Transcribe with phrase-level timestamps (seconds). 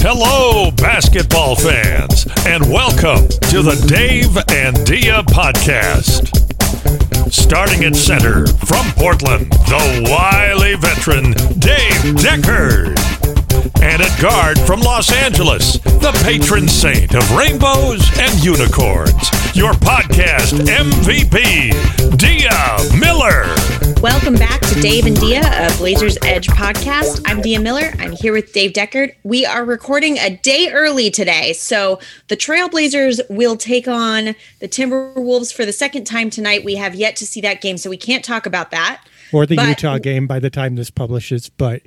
[0.00, 6.24] Hello, basketball fans, and welcome to the Dave and Dia podcast.
[7.30, 12.96] Starting at center from Portland, the wily veteran Dave Deckard.
[13.82, 20.54] And at guard from Los Angeles, the patron saint of rainbows and unicorns, your podcast
[20.64, 21.72] MVP,
[22.16, 23.44] Dia Miller.
[24.00, 27.20] Welcome back to Dave and Dia, a Blazers Edge podcast.
[27.26, 27.92] I'm Dia Miller.
[27.98, 29.12] I'm here with Dave Deckard.
[29.24, 31.52] We are recording a day early today.
[31.54, 36.64] So the Trailblazers will take on the Timberwolves for the second time tonight.
[36.64, 39.02] We have yet to see that game, so we can't talk about that.
[39.32, 41.48] Or the But- Utah game by the time this publishes.
[41.48, 41.82] But,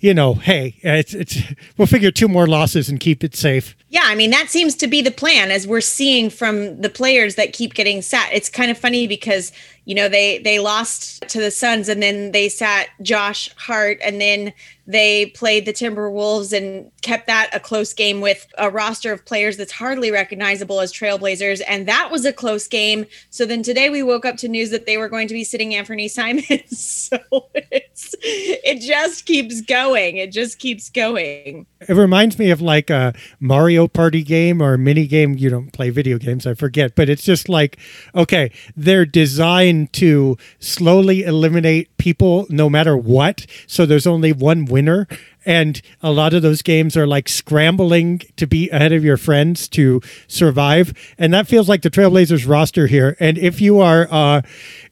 [0.00, 1.36] you know, hey, it's, it's
[1.76, 3.76] we'll figure two more losses and keep it safe.
[3.92, 7.34] Yeah, I mean that seems to be the plan as we're seeing from the players
[7.34, 8.30] that keep getting sat.
[8.32, 9.52] It's kind of funny because
[9.84, 14.18] you know they they lost to the Suns and then they sat Josh Hart and
[14.18, 14.54] then
[14.86, 19.58] they played the Timberwolves and kept that a close game with a roster of players
[19.58, 23.04] that's hardly recognizable as Trailblazers and that was a close game.
[23.28, 25.74] So then today we woke up to news that they were going to be sitting
[25.74, 26.78] Anthony Simons.
[27.10, 27.18] so
[27.52, 30.16] it's it just keeps going.
[30.16, 31.66] It just keeps going.
[31.88, 35.34] It reminds me of like a Mario Party game or a mini game.
[35.36, 37.78] You don't play video games, I forget, but it's just like,
[38.14, 43.46] okay, they're designed to slowly eliminate people no matter what.
[43.66, 45.06] So there's only one winner.
[45.44, 49.68] And a lot of those games are like scrambling to be ahead of your friends
[49.68, 50.92] to survive.
[51.18, 53.16] And that feels like the Trailblazers roster here.
[53.20, 54.42] And if you are, uh,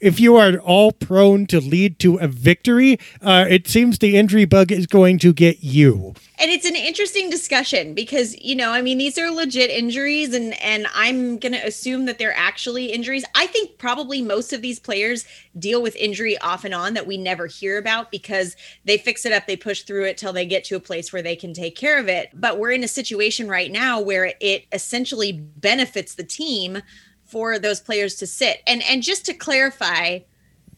[0.01, 4.45] if you are all prone to lead to a victory, uh, it seems the injury
[4.45, 6.15] bug is going to get you.
[6.41, 10.61] and it's an interesting discussion because you know i mean these are legit injuries and
[10.63, 14.81] and i'm going to assume that they're actually injuries i think probably most of these
[14.81, 15.27] players
[15.59, 19.33] deal with injury off and on that we never hear about because they fix it
[19.33, 21.77] up they push through it till they get to a place where they can take
[21.77, 26.25] care of it but we're in a situation right now where it essentially benefits the
[26.25, 26.83] team
[27.25, 30.19] for those players to sit and and just to clarify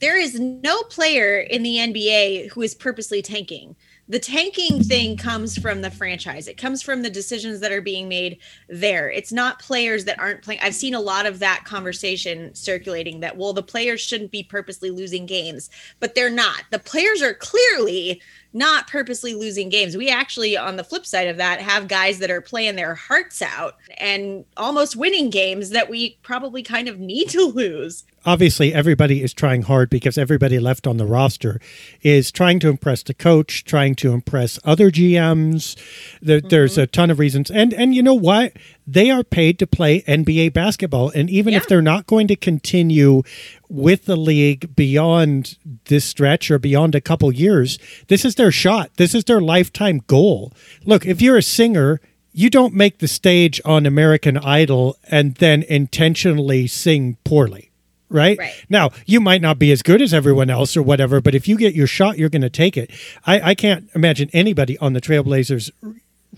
[0.03, 3.77] there is no player in the NBA who is purposely tanking.
[4.09, 6.49] The tanking thing comes from the franchise.
[6.49, 9.09] It comes from the decisions that are being made there.
[9.09, 10.59] It's not players that aren't playing.
[10.61, 14.91] I've seen a lot of that conversation circulating that, well, the players shouldn't be purposely
[14.91, 15.71] losing games,
[16.01, 16.65] but they're not.
[16.73, 18.21] The players are clearly
[18.53, 19.97] not purposely losing games.
[19.97, 23.41] We actually, on the flip side of that, have guys that are playing their hearts
[23.43, 28.05] out and almost winning games that we probably kind of need to lose.
[28.25, 31.61] obviously everybody is trying hard because everybody left on the roster
[32.03, 35.77] is trying to impress the coach, trying to impress other GMs.
[36.21, 36.83] There, There's mm-hmm.
[36.83, 38.53] a ton of reasons, and and you know what?
[38.87, 43.23] They are paid to play NBA basketball, and even if they're not going to continue
[43.69, 48.91] with the league beyond this stretch or beyond a couple years, this is their shot.
[48.97, 50.53] This is their lifetime goal.
[50.85, 52.01] Look, if you're a singer.
[52.35, 57.73] You don't make the stage on American Idol and then intentionally sing poorly
[58.13, 58.39] right?
[58.39, 58.65] Right.
[58.69, 61.57] Now, you might not be as good as everyone else or whatever, but if you
[61.57, 62.91] get your shot, you're going to take it.
[63.27, 65.71] I, I can't imagine anybody on the Trailblazers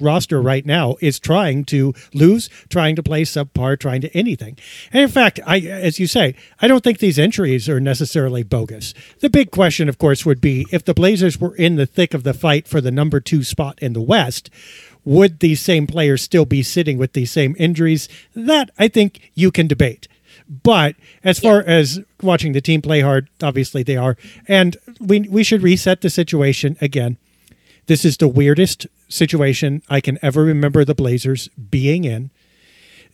[0.01, 4.59] roster right now is trying to lose, trying to play subpar, trying to anything.
[4.93, 8.95] And in fact, I as you say, I don't think these injuries are necessarily bogus.
[9.21, 12.23] The big question, of course, would be if the Blazers were in the thick of
[12.23, 14.51] the fight for the number two spot in the West,
[15.05, 18.09] would these same players still be sitting with these same injuries?
[18.35, 20.09] That I think you can debate.
[20.49, 24.17] But as far as watching the team play hard, obviously they are.
[24.47, 27.17] And we we should reset the situation again.
[27.87, 32.31] This is the weirdest situation I can ever remember the Blazers being in.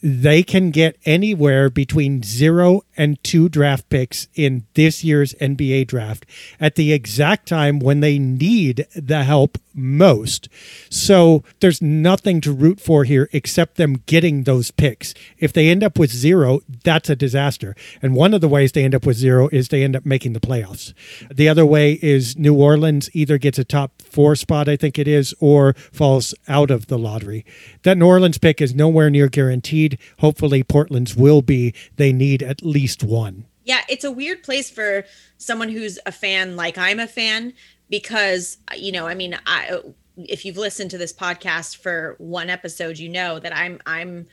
[0.02, 6.26] They can get anywhere between zero and two draft picks in this year's NBA draft
[6.60, 10.50] at the exact time when they need the help most.
[10.90, 15.14] So there's nothing to root for here except them getting those picks.
[15.38, 17.74] If they end up with zero, that's a disaster.
[18.02, 20.34] And one of the ways they end up with zero is they end up making
[20.34, 20.92] the playoffs.
[21.30, 25.08] The other way is New Orleans either gets a top four spot, I think it
[25.08, 27.46] is, or falls out of the lottery.
[27.82, 29.98] That New Orleans pick is nowhere near guaranteed.
[30.18, 31.72] Hopefully, Portland's will be.
[31.96, 33.46] They need at least one.
[33.64, 35.04] Yeah, it's a weird place for
[35.38, 37.52] someone who's a fan like I'm a fan
[37.88, 39.80] because you know, I mean, I
[40.16, 44.26] if you've listened to this podcast for one episode, you know that I'm I'm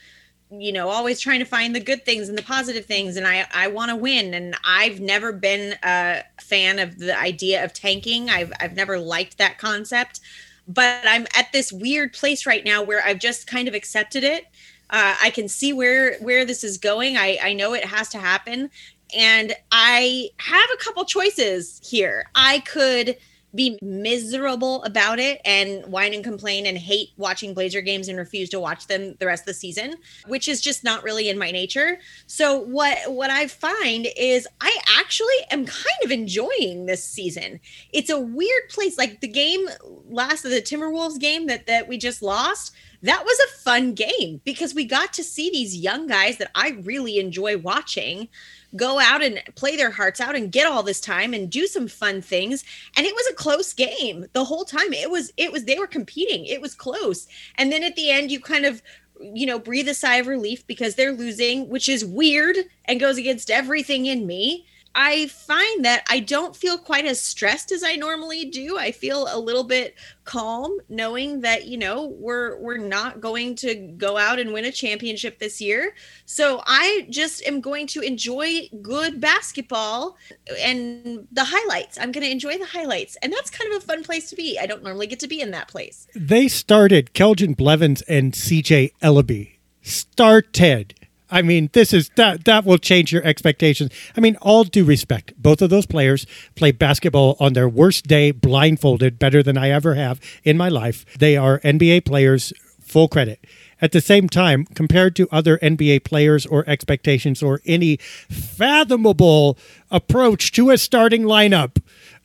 [0.50, 3.46] you know always trying to find the good things and the positive things and I
[3.52, 8.30] I want to win and I've never been a fan of the idea of tanking.
[8.30, 10.20] I've I've never liked that concept,
[10.66, 14.46] but I'm at this weird place right now where I've just kind of accepted it.
[14.90, 17.16] Uh, I can see where where this is going.
[17.16, 18.70] I I know it has to happen,
[19.16, 22.26] and I have a couple choices here.
[22.34, 23.16] I could
[23.54, 28.48] be miserable about it and whine and complain and hate watching Blazer games and refuse
[28.50, 29.94] to watch them the rest of the season,
[30.26, 31.98] which is just not really in my nature.
[32.26, 37.60] So what what I find is I actually am kind of enjoying this season.
[37.92, 38.98] It's a weird place.
[38.98, 39.66] Like the game
[40.08, 44.40] last of the Timberwolves game that that we just lost that was a fun game
[44.44, 48.28] because we got to see these young guys that I really enjoy watching
[48.76, 51.88] go out and play their hearts out and get all this time and do some
[51.88, 52.64] fun things.
[52.96, 54.92] And it was a close game the whole time.
[54.92, 56.44] It was it was they were competing.
[56.46, 57.26] It was close.
[57.56, 58.82] And then at the end you kind of
[59.20, 63.18] you know breathe a sigh of relief because they're losing which is weird and goes
[63.18, 67.94] against everything in me I find that I don't feel quite as stressed as I
[67.94, 68.78] normally do.
[68.78, 69.94] I feel a little bit
[70.24, 74.72] calm knowing that, you know, we're we're not going to go out and win a
[74.72, 75.94] championship this year.
[76.26, 80.16] So I just am going to enjoy good basketball
[80.60, 81.98] and the highlights.
[81.98, 83.16] I'm going to enjoy the highlights.
[83.22, 84.58] And that's kind of a fun place to be.
[84.58, 86.06] I don't normally get to be in that place.
[86.14, 89.58] They started Keljin Blevins and CJ Elleby.
[89.82, 90.94] Started
[91.30, 93.90] I mean, this is that that will change your expectations.
[94.16, 98.30] I mean, all due respect, both of those players play basketball on their worst day
[98.30, 101.04] blindfolded better than I ever have in my life.
[101.18, 103.44] They are NBA players, full credit.
[103.80, 109.56] At the same time, compared to other NBA players or expectations or any fathomable
[109.90, 111.80] approach to a starting lineup,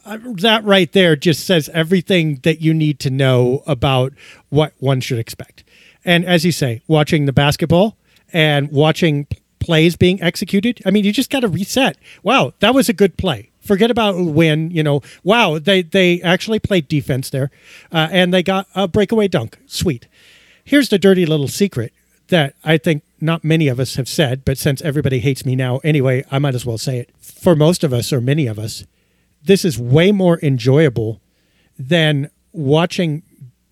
[0.06, 4.14] uh, that right there just says everything that you need to know about
[4.50, 5.64] what one should expect.
[6.04, 7.98] And as you say, watching the basketball,
[8.34, 9.28] and watching
[9.60, 10.82] plays being executed.
[10.86, 11.98] I mean, you just got to reset.
[12.22, 13.52] Wow, that was a good play.
[13.62, 14.72] Forget about win.
[14.72, 17.50] You know, wow, they they actually played defense there,
[17.92, 19.58] uh, and they got a breakaway dunk.
[19.66, 20.08] Sweet.
[20.66, 21.94] Here's the dirty little secret
[22.28, 25.78] that I think not many of us have said, but since everybody hates me now
[25.84, 27.10] anyway, I might as well say it.
[27.20, 28.86] For most of us, or many of us,
[29.44, 31.22] this is way more enjoyable
[31.78, 33.24] than watching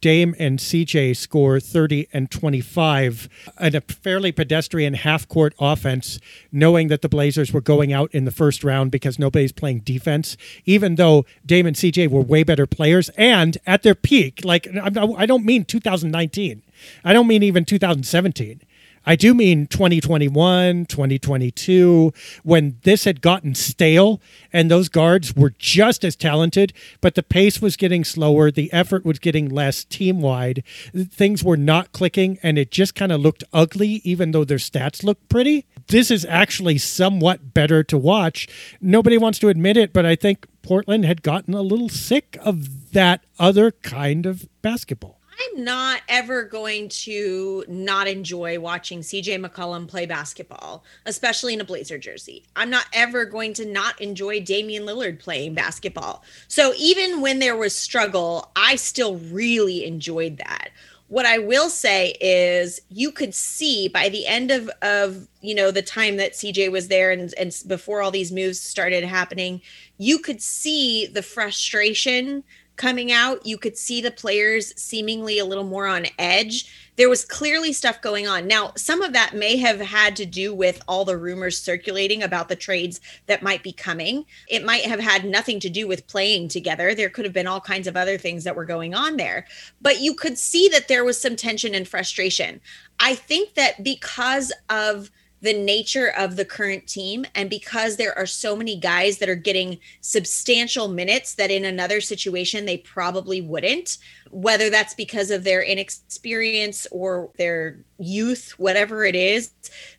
[0.02, 6.20] Dame and CJ score 30 and 25 in a fairly pedestrian half court offense,
[6.52, 10.36] knowing that the Blazers were going out in the first round because nobody's playing defense,
[10.66, 14.44] even though Dame and CJ were way better players and at their peak.
[14.44, 16.64] Like, I don't mean 2019,
[17.06, 18.62] I don't mean even 2017.
[19.06, 24.22] I do mean 2021, 2022, when this had gotten stale
[24.54, 29.04] and those guards were just as talented, but the pace was getting slower, the effort
[29.04, 33.44] was getting less team wide, things were not clicking, and it just kind of looked
[33.52, 35.66] ugly, even though their stats looked pretty.
[35.88, 38.48] This is actually somewhat better to watch.
[38.80, 42.92] Nobody wants to admit it, but I think Portland had gotten a little sick of
[42.92, 45.21] that other kind of basketball.
[45.42, 51.66] I'm not ever going to not enjoy watching CJ McCollum play basketball, especially in a
[51.66, 52.44] Blazer jersey.
[52.56, 56.24] I'm not ever going to not enjoy Damian Lillard playing basketball.
[56.48, 60.70] So even when there was struggle, I still really enjoyed that.
[61.08, 65.70] What I will say is you could see by the end of of you know
[65.70, 69.62] the time that CJ was there and and before all these moves started happening,
[69.98, 72.46] you could see the frustration
[72.82, 76.70] coming out, you could see the players seemingly a little more on edge
[77.02, 78.48] there was clearly stuff going on.
[78.48, 82.50] Now, some of that may have had to do with all the rumors circulating about
[82.50, 84.26] the trades that might be coming.
[84.48, 86.94] It might have had nothing to do with playing together.
[86.94, 89.48] There could have been all kinds of other things that were going on there.
[89.82, 92.62] But you could see that there was some tension and frustration.
[93.00, 95.10] I think that because of
[95.42, 97.26] the nature of the current team.
[97.36, 102.02] And because there are so many guys that are getting substantial minutes that in another
[102.02, 103.98] situation they probably wouldn't
[104.30, 109.52] whether that's because of their inexperience or their youth whatever it is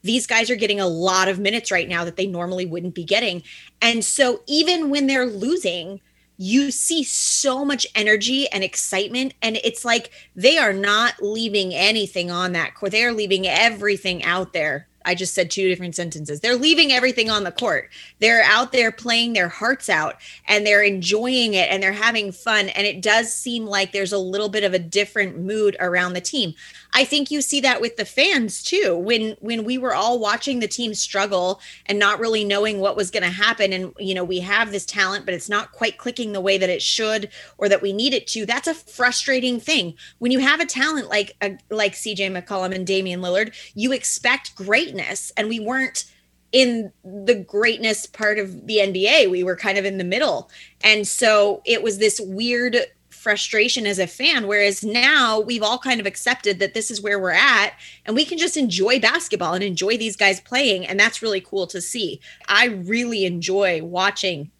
[0.03, 3.05] these guys are getting a lot of minutes right now that they normally wouldn't be
[3.05, 3.43] getting.
[3.81, 6.01] And so even when they're losing
[6.39, 9.35] you see so much energy and excitement.
[9.43, 12.91] And it's like they are not leaving anything on that court.
[12.91, 16.41] They are leaving everything out there I just said two different sentences.
[16.41, 17.91] They're leaving everything on the court.
[18.19, 20.17] They're out there playing their hearts out
[20.47, 22.69] and they're enjoying it and they're having fun.
[22.71, 26.21] And it does seem like there's a little bit of a different mood around the
[26.21, 26.55] team.
[26.95, 28.97] I think you see that with the fans too.
[28.97, 33.11] When when we were all watching the team struggle and not really knowing what was
[33.11, 36.33] going to happen and you know, we have this talent but it's not quite clicking
[36.33, 38.45] the way that it should or that we need it to.
[38.45, 39.95] That's a frustrating thing.
[40.19, 44.55] When you have a talent like a, like CJ McCollum and Damian Lillard, you expect
[44.55, 46.05] greatness and we weren't
[46.53, 49.31] in the greatness part of the NBA.
[49.31, 50.51] We were kind of in the middle.
[50.85, 52.77] And so it was this weird
[53.23, 54.47] frustration as a fan.
[54.49, 57.75] Whereas now we've all kind of accepted that this is where we're at
[58.05, 60.87] and we can just enjoy basketball and enjoy these guys playing.
[60.87, 62.21] And that's really cool to see.
[62.49, 64.51] I really enjoy watching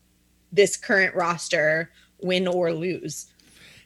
[0.53, 1.91] this current roster
[2.21, 3.27] win or lose.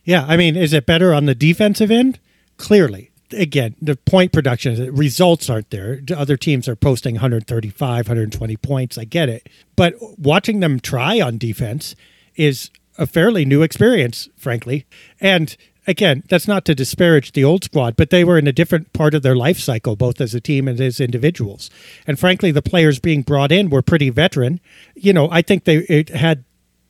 [0.04, 0.26] Yeah.
[0.28, 2.20] I mean, is it better on the defensive end?
[2.58, 3.10] Clearly.
[3.32, 6.00] Again, the point production results aren't there.
[6.14, 8.98] Other teams are posting 135, 120 points.
[8.98, 9.48] I get it.
[9.74, 11.96] But watching them try on defense
[12.36, 14.86] is a fairly new experience, frankly.
[15.20, 18.92] And again, that's not to disparage the old squad, but they were in a different
[18.92, 21.70] part of their life cycle, both as a team and as individuals.
[22.06, 24.60] And frankly, the players being brought in were pretty veteran.
[24.94, 26.44] You know, I think they had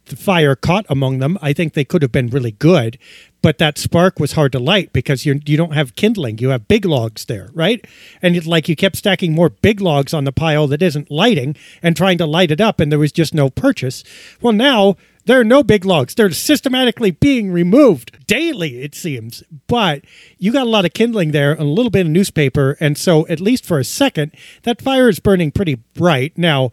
[0.06, 1.36] the fire caught among them.
[1.42, 2.96] I think they could have been really good,
[3.42, 6.38] but that spark was hard to light because you you don't have kindling.
[6.38, 7.84] You have big logs there, right?
[8.22, 11.56] And it's like you kept stacking more big logs on the pile that isn't lighting
[11.82, 14.04] and trying to light it up, and there was just no purchase.
[14.40, 16.14] Well, now there are no big logs.
[16.14, 19.42] They're systematically being removed daily, it seems.
[19.66, 20.04] But
[20.38, 22.76] you got a lot of kindling there and a little bit of newspaper.
[22.80, 26.38] And so, at least for a second, that fire is burning pretty bright.
[26.38, 26.70] Now,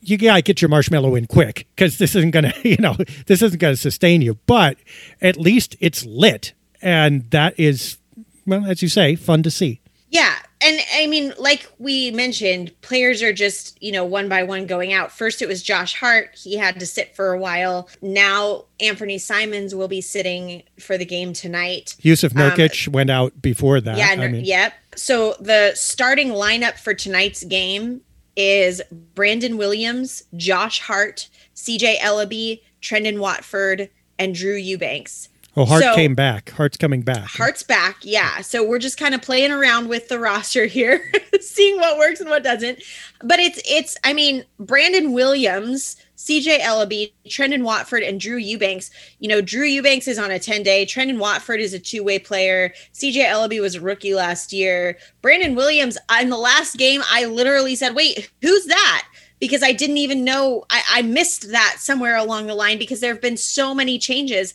[0.00, 2.96] you got to get your marshmallow in quick because this isn't going to, you know,
[3.26, 4.38] this isn't going to sustain you.
[4.46, 4.76] But
[5.22, 6.52] at least it's lit.
[6.82, 7.98] And that is,
[8.46, 9.80] well, as you say, fun to see.
[10.10, 14.66] Yeah and I mean, like we mentioned, players are just, you know, one by one
[14.66, 15.12] going out.
[15.12, 16.30] First, it was Josh Hart.
[16.34, 17.88] He had to sit for a while.
[18.00, 21.96] Now, Anthony Simons will be sitting for the game tonight.
[22.00, 23.98] Jusuf Nurkic um, went out before that.
[23.98, 24.44] Yeah, I mean.
[24.44, 24.72] yep.
[24.96, 28.00] So the starting lineup for tonight's game
[28.34, 28.80] is
[29.14, 35.28] Brandon Williams, Josh Hart, CJ Elleby, Trendon Watford, and Drew Eubanks.
[35.56, 36.50] Oh, Hart so, came back.
[36.50, 37.28] Hart's coming back.
[37.28, 37.98] Hart's back.
[38.02, 38.40] Yeah.
[38.40, 42.28] So we're just kind of playing around with the roster here, seeing what works and
[42.28, 42.82] what doesn't.
[43.22, 48.90] But it's it's I mean, Brandon Williams, CJ Elleby, Trendon Watford, and Drew Eubanks.
[49.20, 50.86] You know, Drew Eubanks is on a 10-day.
[50.86, 52.72] Trendon Watford is a two-way player.
[52.92, 54.98] CJ Elleby was a rookie last year.
[55.22, 59.06] Brandon Williams, uh, in the last game, I literally said, wait, who's that?
[59.40, 63.12] because I didn't even know I, I, missed that somewhere along the line because there
[63.12, 64.54] have been so many changes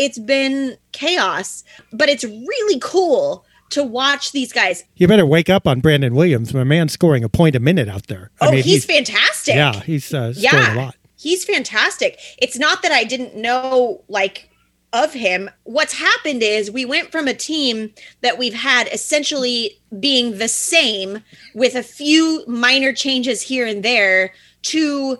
[0.00, 4.82] it's been chaos, but it's really cool to watch these guys.
[4.96, 8.06] You better wake up on Brandon Williams, my man scoring a point a minute out
[8.06, 8.30] there.
[8.40, 9.54] I oh, mean, he's, he's, fantastic.
[9.54, 10.96] Yeah, he's uh, yeah, a lot.
[11.16, 12.18] He's fantastic.
[12.38, 14.48] It's not that I didn't know like
[14.92, 15.50] of him.
[15.64, 17.92] What's happened is we went from a team
[18.22, 21.22] that we've had essentially being the same
[21.54, 25.18] with a few minor changes here and there to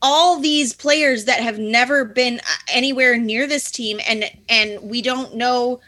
[0.00, 5.02] all these players that have never been uh, anywhere near this team and and we
[5.02, 5.80] don't know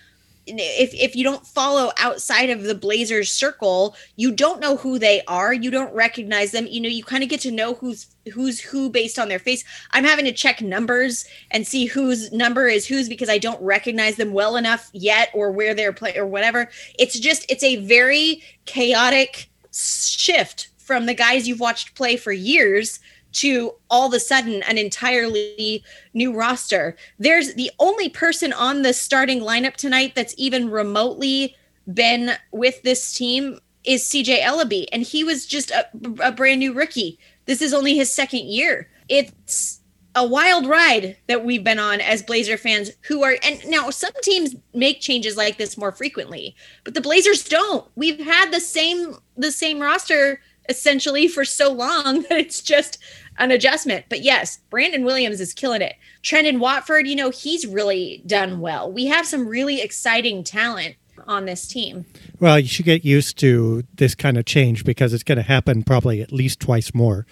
[0.46, 5.22] if if you don't follow outside of the Blazers circle, you don't know who they
[5.28, 5.52] are.
[5.52, 6.66] You don't recognize them.
[6.66, 9.64] You know, you kind of get to know who's who's who based on their face.
[9.92, 14.16] I'm having to check numbers and see whose number is whose because I don't recognize
[14.16, 16.70] them well enough yet or where they're play or whatever.
[16.98, 22.98] It's just it's a very chaotic shift from the guys you've watched play for years
[23.32, 25.82] to all of a sudden an entirely
[26.14, 26.96] new roster.
[27.18, 31.56] There's the only person on the starting lineup tonight that's even remotely
[31.92, 35.86] been with this team is CJ Elleby, and he was just a,
[36.22, 37.18] a brand new rookie.
[37.46, 38.88] This is only his second year.
[39.08, 39.80] It's
[40.14, 44.12] a wild ride that we've been on as Blazer fans who are and now some
[44.22, 47.88] teams make changes like this more frequently, but the Blazers don't.
[47.94, 52.98] We've had the same the same roster essentially for so long that it's just
[53.38, 54.06] an adjustment.
[54.08, 55.96] But yes, Brandon Williams is killing it.
[56.22, 58.90] Trendon Watford, you know, he's really done well.
[58.90, 60.96] We have some really exciting talent
[61.26, 62.06] on this team.
[62.38, 65.82] Well, you should get used to this kind of change because it's going to happen
[65.82, 67.26] probably at least twice more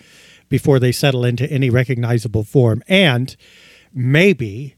[0.48, 3.36] before they settle into any recognizable form and
[3.92, 4.76] maybe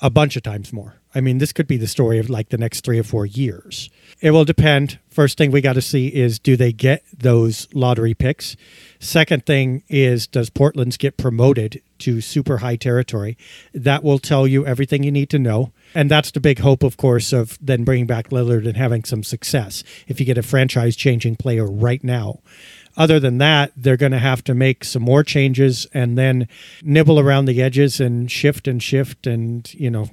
[0.00, 0.96] a bunch of times more.
[1.18, 3.90] I mean, this could be the story of like the next three or four years.
[4.20, 5.00] It will depend.
[5.10, 8.56] First thing we got to see is do they get those lottery picks?
[9.00, 13.36] Second thing is does Portland's get promoted to super high territory?
[13.74, 15.72] That will tell you everything you need to know.
[15.92, 19.24] And that's the big hope, of course, of then bringing back Lillard and having some
[19.24, 19.82] success.
[20.06, 22.38] If you get a franchise changing player right now,
[22.96, 26.46] other than that, they're going to have to make some more changes and then
[26.84, 30.10] nibble around the edges and shift and shift and you know.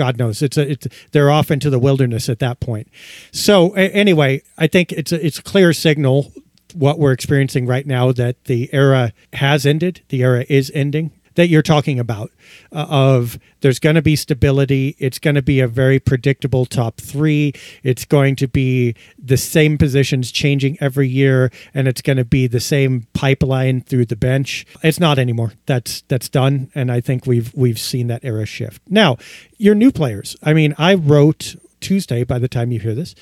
[0.00, 2.88] God knows it's a it's they're off into the wilderness at that point.
[3.32, 6.32] So a- anyway, I think it's a, it's a clear signal
[6.72, 11.48] what we're experiencing right now that the era has ended, the era is ending that
[11.48, 12.30] you're talking about
[12.72, 17.00] uh, of there's going to be stability it's going to be a very predictable top
[17.00, 22.24] 3 it's going to be the same positions changing every year and it's going to
[22.24, 24.66] be the same pipeline through the bench.
[24.82, 25.52] It's not anymore.
[25.66, 28.82] That's that's done and i think we've we've seen that era shift.
[28.88, 29.16] Now
[29.58, 30.36] your new players.
[30.42, 33.14] I mean i wrote Tuesday, by the time you hear this,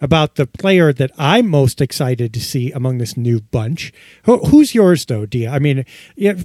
[0.00, 3.92] about the player that I'm most excited to see among this new bunch.
[4.24, 5.50] Who, who's yours, though, Dia?
[5.50, 5.84] I mean,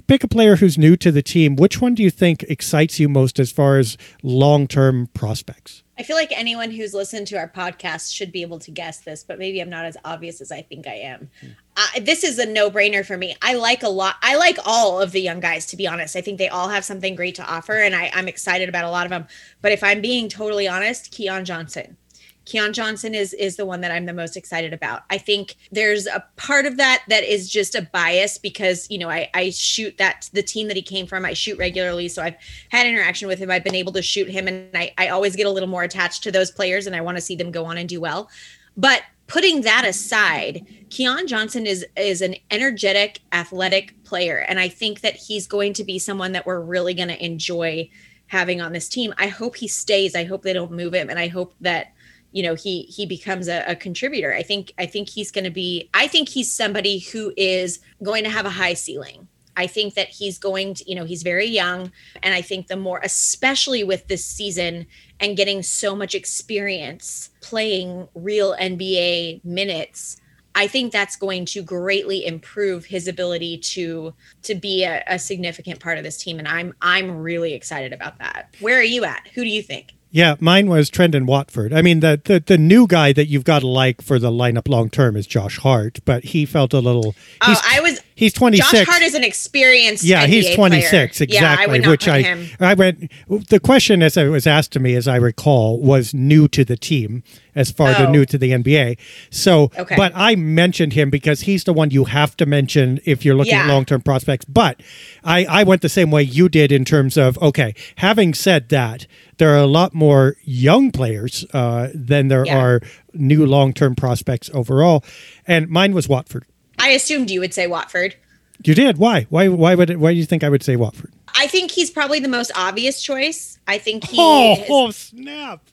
[0.06, 1.56] pick a player who's new to the team.
[1.56, 5.82] Which one do you think excites you most as far as long term prospects?
[5.98, 9.24] I feel like anyone who's listened to our podcast should be able to guess this,
[9.24, 11.30] but maybe I'm not as obvious as I think I am.
[11.40, 11.48] Hmm.
[11.76, 13.34] Uh, this is a no brainer for me.
[13.40, 14.16] I like a lot.
[14.20, 16.16] I like all of the young guys, to be honest.
[16.16, 18.90] I think they all have something great to offer, and I, I'm excited about a
[18.90, 19.26] lot of them.
[19.62, 21.96] But if I'm being totally honest, Keon Johnson.
[22.44, 25.02] Keon Johnson is is the one that I'm the most excited about.
[25.10, 29.08] I think there's a part of that that is just a bias because you know
[29.08, 32.36] I I shoot that the team that he came from I shoot regularly, so I've
[32.68, 33.50] had interaction with him.
[33.50, 36.24] I've been able to shoot him, and I I always get a little more attached
[36.24, 38.28] to those players, and I want to see them go on and do well.
[38.76, 45.00] But putting that aside, Keon Johnson is is an energetic, athletic player, and I think
[45.00, 47.88] that he's going to be someone that we're really going to enjoy
[48.26, 49.12] having on this team.
[49.18, 50.14] I hope he stays.
[50.14, 51.92] I hope they don't move him, and I hope that
[52.32, 55.50] you know he he becomes a, a contributor i think i think he's going to
[55.50, 59.94] be i think he's somebody who is going to have a high ceiling i think
[59.94, 61.90] that he's going to you know he's very young
[62.22, 64.86] and i think the more especially with this season
[65.20, 70.16] and getting so much experience playing real nba minutes
[70.54, 74.12] I think that's going to greatly improve his ability to
[74.42, 78.18] to be a, a, significant part of this team, and I'm I'm really excited about
[78.18, 78.54] that.
[78.60, 79.28] Where are you at?
[79.34, 79.94] Who do you think?
[80.14, 81.72] Yeah, mine was Trendon Watford.
[81.72, 84.68] I mean, the, the the new guy that you've got to like for the lineup
[84.68, 87.14] long term is Josh Hart, but he felt a little.
[87.40, 87.98] Oh, I was.
[88.14, 88.70] He's twenty six.
[88.72, 90.04] Josh Hart is an experienced.
[90.04, 91.34] Yeah, NBA he's twenty six exactly.
[91.34, 92.46] Yeah, I would not which I him.
[92.60, 93.10] I went.
[93.48, 96.76] The question, as it was asked to me, as I recall, was new to the
[96.76, 97.22] team
[97.54, 98.10] as far as Oh.
[98.10, 98.96] new to the NBA.
[99.30, 99.94] So, Okay.
[99.96, 103.52] but I mentioned him because he's the one you have to mention if you're looking
[103.54, 104.44] at long term prospects.
[104.44, 104.82] But
[105.24, 107.74] I I went the same way you did in terms of okay.
[107.96, 109.06] Having said that,
[109.38, 112.58] there are a lot more young players uh, than there Yeah.
[112.58, 112.80] are
[113.14, 115.04] new long term prospects overall,
[115.46, 116.44] and mine was Watford.
[116.82, 118.16] I assumed you would say Watford.
[118.64, 118.98] You did.
[118.98, 119.26] Why?
[119.30, 119.48] Why?
[119.48, 119.88] Why would?
[119.88, 121.12] It, why do you think I would say Watford?
[121.34, 123.58] I think he's probably the most obvious choice.
[123.66, 124.16] I think he.
[124.20, 125.62] Oh, is- oh snap!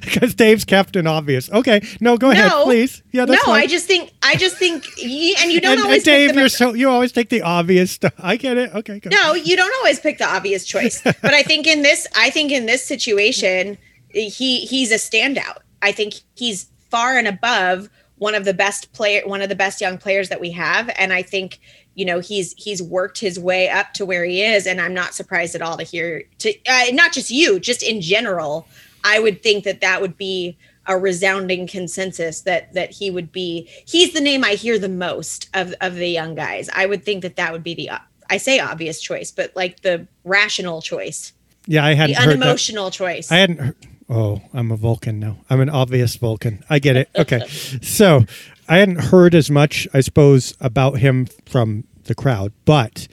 [0.00, 1.50] Because Dave's Captain Obvious.
[1.50, 3.02] Okay, no, go ahead, no, please.
[3.12, 3.36] Yeah, no.
[3.36, 3.62] fine.
[3.62, 4.12] I just think.
[4.22, 4.86] I just think.
[4.96, 6.04] You, and you don't and, and always.
[6.04, 8.14] Dave, pick the you're so you always take the obvious stuff.
[8.18, 8.74] I get it.
[8.74, 9.10] Okay, go.
[9.10, 11.02] No, you don't always pick the obvious choice.
[11.04, 13.76] but I think in this, I think in this situation,
[14.08, 15.58] he he's a standout.
[15.82, 19.80] I think he's far and above one of the best player, one of the best
[19.80, 21.60] young players that we have, and I think
[21.94, 25.14] you know he's he's worked his way up to where he is, and I'm not
[25.14, 28.66] surprised at all to hear to uh, not just you, just in general.
[29.04, 33.68] I would think that that would be a resounding consensus that that he would be
[33.86, 36.68] he's the name I hear the most of of the young guys.
[36.74, 37.90] I would think that that would be the
[38.30, 41.32] I say obvious choice, but like the rational choice,
[41.66, 42.42] Yeah, I the hadn't heard that.
[42.42, 43.30] unemotional choice.
[43.30, 43.76] I hadn't.
[44.08, 45.38] Oh, I'm a Vulcan now.
[45.48, 46.62] I'm an obvious Vulcan.
[46.68, 47.08] I get it.
[47.16, 48.24] Okay, so
[48.68, 52.52] I hadn't heard as much, I suppose, about him from the crowd.
[52.66, 53.08] But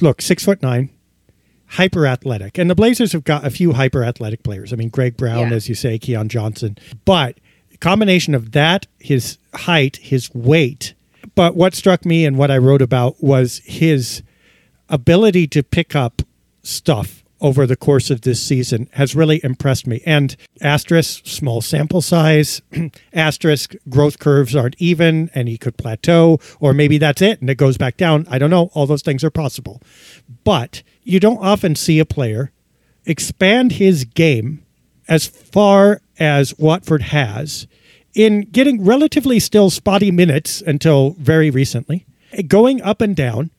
[0.00, 0.90] look, six foot nine,
[1.68, 4.72] hyper athletic, and the Blazers have got a few hyper athletic players.
[4.72, 5.54] I mean, Greg Brown, Yeah.
[5.56, 7.38] as you say, Keon Johnson, but
[7.80, 10.94] combination of that, his height, his weight.
[11.34, 14.22] But what struck me and what I wrote about was his
[14.88, 16.22] ability to pick up
[16.62, 20.00] stuff over the course of this season has really impressed me.
[20.06, 22.62] And asterisk, small sample size,
[23.12, 27.56] asterisk, growth curves aren't even and he could plateau, or maybe that's it and it
[27.56, 28.26] goes back down.
[28.30, 28.70] I don't know.
[28.72, 29.82] All those things are possible.
[30.42, 32.50] But you don't often see a player
[33.04, 34.64] expand his game
[35.06, 37.66] as far as Watford has
[38.14, 42.06] in getting relatively still spotty minutes until very recently,
[42.48, 43.50] going up and down.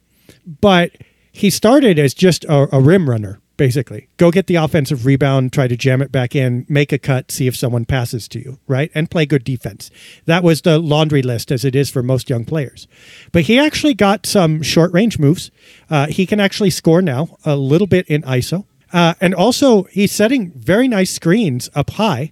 [0.60, 0.93] But
[1.32, 4.08] he started as just a, a rim runner basically.
[4.18, 7.48] Go get the offensive rebound, try to jam it back in, make a cut, see
[7.48, 8.91] if someone passes to you, right?
[8.94, 9.91] And play good defense.
[10.26, 12.88] That was the laundry list as it is for most young players.
[13.32, 15.52] But he actually got some short range moves.
[15.89, 18.65] Uh, he can actually score now a little bit in ISO.
[18.94, 22.32] Uh, and also, he's setting very nice screens up high.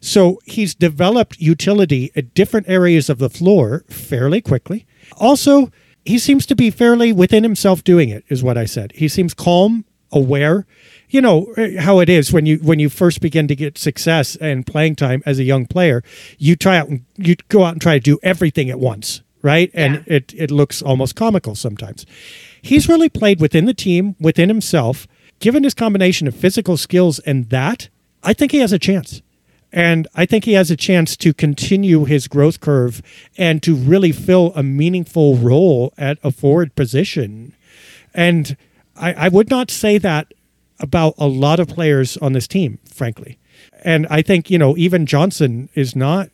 [0.00, 4.86] So he's developed utility at different areas of the floor fairly quickly.
[5.18, 5.70] Also,
[6.04, 8.92] he seems to be fairly within himself doing it, is what I said.
[8.92, 10.66] He seems calm aware
[11.08, 14.36] you know eh, how it is when you when you first begin to get success
[14.36, 16.02] and playing time as a young player
[16.38, 19.70] you try out and you go out and try to do everything at once right
[19.74, 20.16] and Yeah.
[20.16, 22.06] it it looks almost comical sometimes
[22.62, 25.06] he's really played within the team within himself
[25.38, 27.88] given his combination of physical skills and that
[28.22, 29.22] i think he has a chance
[29.72, 33.02] and I think he has a chance to continue his growth curve
[33.38, 37.54] and to really fill a meaningful role at a forward position.
[38.12, 38.56] And
[39.00, 40.32] I, I would not say that
[40.78, 43.38] about a lot of players on this team, frankly.
[43.82, 46.30] And I think, you know, even Johnson is not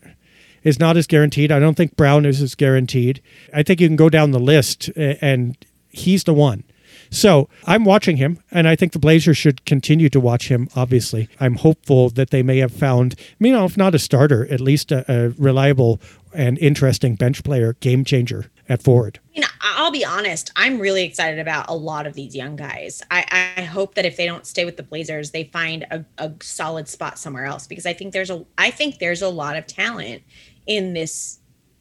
[0.63, 1.53] is not as guaranteed.
[1.53, 3.23] I don't think Brown is as guaranteed.
[3.55, 5.57] I think you can go down the list and
[5.91, 6.65] he's the one.
[7.09, 11.29] So I'm watching him, and I think the Blazers should continue to watch him, obviously.
[11.39, 14.91] I'm hopeful that they may have found, you know, if not a starter, at least
[14.91, 16.01] a, a reliable
[16.35, 19.19] and interesting bench player, game changer at Ford?
[19.33, 20.51] You know, I'll be honest.
[20.57, 23.03] I'm really excited about a lot of these young guys.
[23.11, 26.33] I, I hope that if they don't stay with the Blazers, they find a, a
[26.41, 29.67] solid spot somewhere else because I think there's a I think there's a lot of
[29.67, 30.23] talent
[30.67, 31.39] in this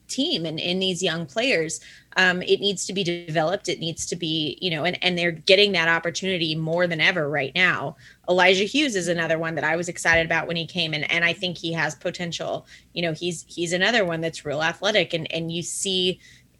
[0.08, 1.80] team and in these young players.
[2.18, 3.68] Um, it needs to be developed.
[3.68, 7.28] It needs to be, you know, and, and they're getting that opportunity more than ever
[7.28, 7.96] right now.
[8.28, 11.24] Elijah Hughes is another one that I was excited about when he came in, and
[11.24, 12.66] I think he has potential.
[12.94, 16.18] You know, he's he's another one that's real athletic, and and you see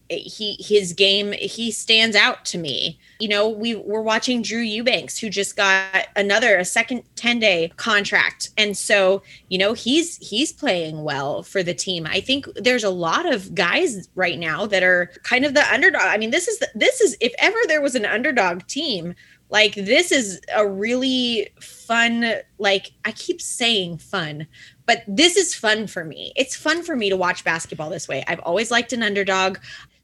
[0.09, 2.99] he his game he stands out to me.
[3.19, 7.73] You know we we're watching drew eubanks who just got another a second 10 day
[7.77, 8.51] contract.
[8.57, 12.07] And so you know he's he's playing well for the team.
[12.07, 16.03] I think there's a lot of guys right now that are kind of the underdog.
[16.03, 19.15] I mean this is the, this is if ever there was an underdog team
[19.49, 24.45] like this is a really fun like i keep saying fun
[24.87, 26.33] but this is fun for me.
[26.37, 28.25] It's fun for me to watch basketball this way.
[28.27, 29.59] I've always liked an underdog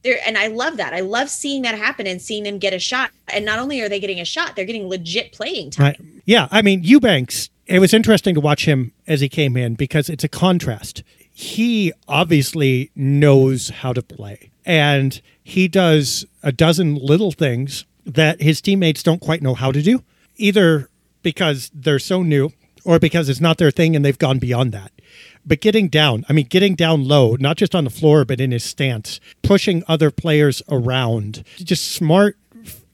[0.05, 2.79] there and i love that i love seeing that happen and seeing them get a
[2.79, 6.01] shot and not only are they getting a shot they're getting legit playing time Right.
[6.25, 6.49] Yeah.
[6.51, 10.25] I mean, Eubanks, it was interesting to watch him as he came in because it's
[10.25, 11.03] a contrast.
[11.33, 18.61] He obviously knows how to play and he does a dozen little things that his
[18.61, 20.03] teammates don't quite know how to do,
[20.37, 20.89] either
[21.23, 22.51] because they're so new
[22.85, 24.93] or because it's not their thing and they've gone beyond that.
[25.45, 28.53] But getting down, I mean, getting down low, not just on the floor, but in
[28.53, 32.37] his stance, pushing other players around, just smart,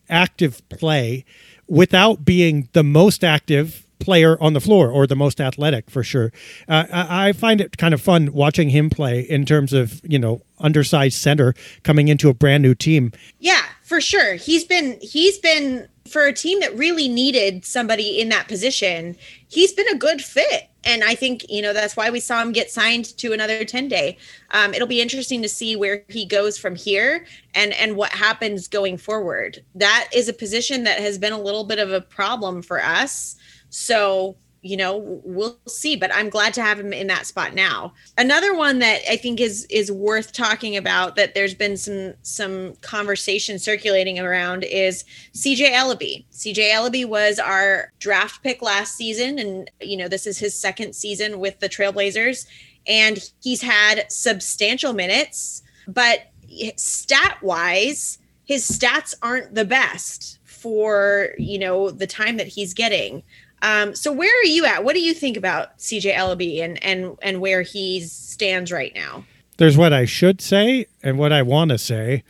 [0.08, 1.24] active play
[1.66, 6.32] without being the most active player on the floor or the most athletic for sure.
[6.68, 10.42] Uh, I, find it kind of fun watching him play in terms of, you know,
[10.58, 13.12] undersized center coming into a brand new team.
[13.38, 14.34] Yeah, for sure.
[14.34, 19.16] He's been he's been for a team that really needed somebody in that position.
[19.48, 22.52] He's been a good fit, and I think you know that's why we saw him
[22.52, 24.16] get signed to another ten day.
[24.50, 28.66] Um, it'll be interesting to see where he goes from here and and what happens
[28.66, 29.62] going forward.
[29.74, 33.36] That is a position that has been a little bit of a problem for us.
[33.68, 37.92] So you know we'll see but i'm glad to have him in that spot now.
[38.16, 42.74] Another one that i think is is worth talking about that there's been some some
[42.76, 46.24] conversation circulating around is cj elleby.
[46.32, 50.94] Cj elleby was our draft pick last season and you know this is his second
[50.94, 52.46] season with the trailblazers
[52.86, 56.30] and he's had substantial minutes but
[56.76, 63.22] stat wise his stats aren't the best for you know the time that he's getting
[63.62, 64.84] um, so where are you at?
[64.84, 69.24] What do you think about CJ Elleby and and and where he stands right now?
[69.56, 72.22] There's what I should say and what I want to say.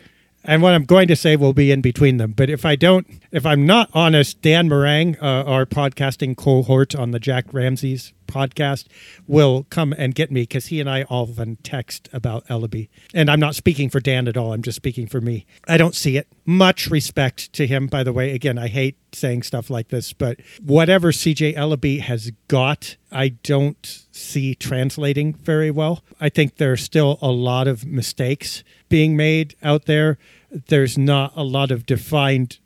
[0.45, 2.33] And what I'm going to say will be in between them.
[2.33, 7.11] But if I don't, if I'm not honest, Dan Marang, uh, our podcasting cohort on
[7.11, 8.87] the Jack Ramsay's podcast
[9.27, 12.89] will come and get me because he and I often text about Elleby.
[13.13, 14.53] And I'm not speaking for Dan at all.
[14.53, 15.47] I'm just speaking for me.
[15.67, 16.29] I don't see it.
[16.45, 18.33] Much respect to him, by the way.
[18.33, 24.07] Again, I hate saying stuff like this, but whatever CJ Elleby has got, I don't
[24.13, 26.05] see translating very well.
[26.21, 30.19] I think there's still a lot of mistakes being made out there.
[30.51, 32.59] There's not a lot of defined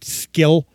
[0.00, 0.66] skill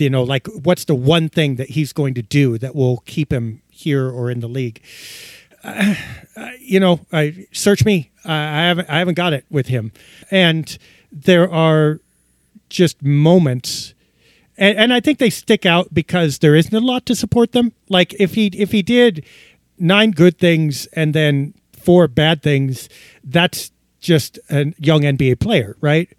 [0.00, 3.32] you know like what's the one thing that he's going to do that will keep
[3.32, 4.82] him here or in the league?
[5.64, 5.94] Uh,
[6.60, 8.10] you know I, search me.
[8.24, 9.92] I, I haven't i haven't got it with him.
[10.30, 10.76] And
[11.10, 12.00] there are
[12.68, 13.94] just moments
[14.58, 17.72] and, and i think they stick out because there isn't a lot to support them.
[17.88, 19.24] Like if he if he did
[19.78, 22.88] nine good things and then four bad things
[23.24, 26.10] that's just a young nba player right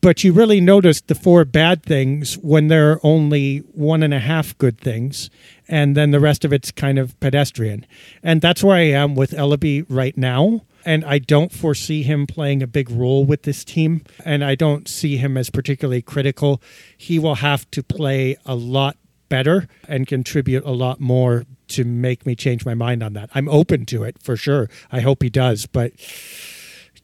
[0.00, 4.18] but you really notice the four bad things when there are only one and a
[4.18, 5.30] half good things,
[5.68, 7.86] and then the rest of it's kind of pedestrian.
[8.22, 10.62] And that's where I am with Elleby right now.
[10.84, 14.86] And I don't foresee him playing a big role with this team, and I don't
[14.86, 16.62] see him as particularly critical.
[16.96, 18.96] He will have to play a lot
[19.28, 23.30] better and contribute a lot more to make me change my mind on that.
[23.34, 24.70] I'm open to it for sure.
[24.92, 25.92] I hope he does, but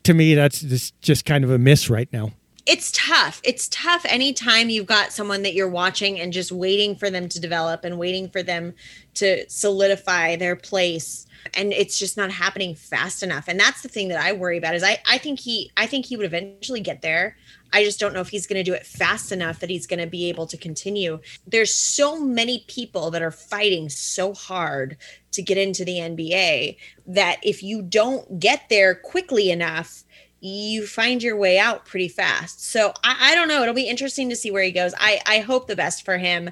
[0.05, 0.61] to me, that's
[1.01, 2.31] just kind of a miss right now
[2.67, 3.41] it's tough.
[3.45, 7.41] It's tough anytime you've got someone that you're watching and just waiting for them to
[7.41, 8.75] develop and waiting for them
[9.15, 13.49] to solidify their place and it's just not happening fast enough.
[13.49, 16.07] And that's the thing that I worry about is I I think he I think
[16.07, 17.37] he would eventually get there.
[17.73, 20.01] I just don't know if he's going to do it fast enough that he's going
[20.01, 21.21] to be able to continue.
[21.47, 24.99] There's so many people that are fighting so hard
[25.33, 30.05] to get into the NBA that if you don't get there quickly enough,
[30.43, 32.65] you find your way out pretty fast.
[32.65, 33.63] So I, I, don't know.
[33.63, 34.93] It'll be interesting to see where he goes.
[34.99, 36.51] I, I hope the best for him.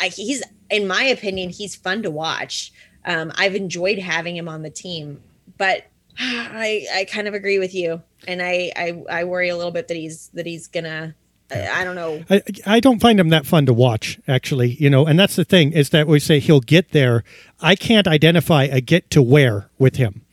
[0.00, 2.72] I, he's, in my opinion, he's fun to watch.
[3.04, 5.20] Um, I've enjoyed having him on the team,
[5.58, 5.84] but
[6.18, 9.88] I, I kind of agree with you, and I, I, I worry a little bit
[9.88, 11.14] that he's that he's gonna.
[11.50, 12.24] I don't know.
[12.30, 14.72] I, I don't find him that fun to watch, actually.
[14.80, 17.22] You know, and that's the thing is that we say he'll get there.
[17.60, 20.24] I can't identify a get to where with him.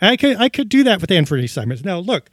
[0.00, 1.84] I could I could do that with Anfernee Simons.
[1.84, 2.30] Now look,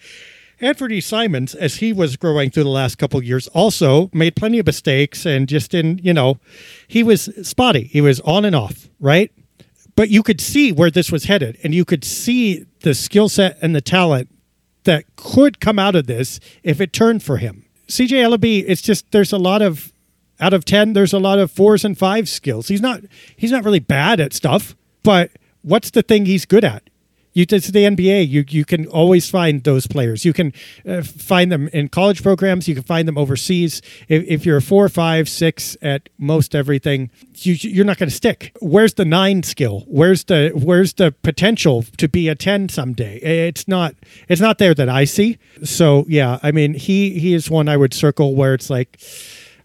[0.62, 4.65] Anfernee Simons, as he was growing through the last couple years, also made plenty of
[4.65, 6.39] mistakes and just in you know,
[6.88, 7.84] he was spotty.
[7.86, 9.32] He was on and off, right?
[9.95, 13.58] But you could see where this was headed, and you could see the skill set
[13.63, 14.30] and the talent
[14.84, 17.65] that could come out of this if it turned for him.
[17.88, 19.91] CJ Elleby, it's just there's a lot of
[20.39, 22.67] out of ten, there's a lot of fours and fives skills.
[22.67, 23.01] He's not
[23.36, 26.84] he's not really bad at stuff, but what's the thing he's good at?
[27.38, 28.28] You it's the NBA.
[28.28, 30.26] You you can always find those players.
[30.26, 30.54] You can
[30.88, 32.67] uh, find them in college programs.
[32.67, 33.80] You can find them overseas.
[34.08, 38.15] If, if you're a four, five, six at most everything, you, you're not going to
[38.15, 38.58] stick.
[38.60, 39.84] Where's the nine skill?
[39.88, 43.17] Where's the where's the potential to be a ten someday?
[43.17, 43.93] It's not
[44.28, 45.38] it's not there that I see.
[45.63, 49.00] So yeah, I mean he he is one I would circle where it's like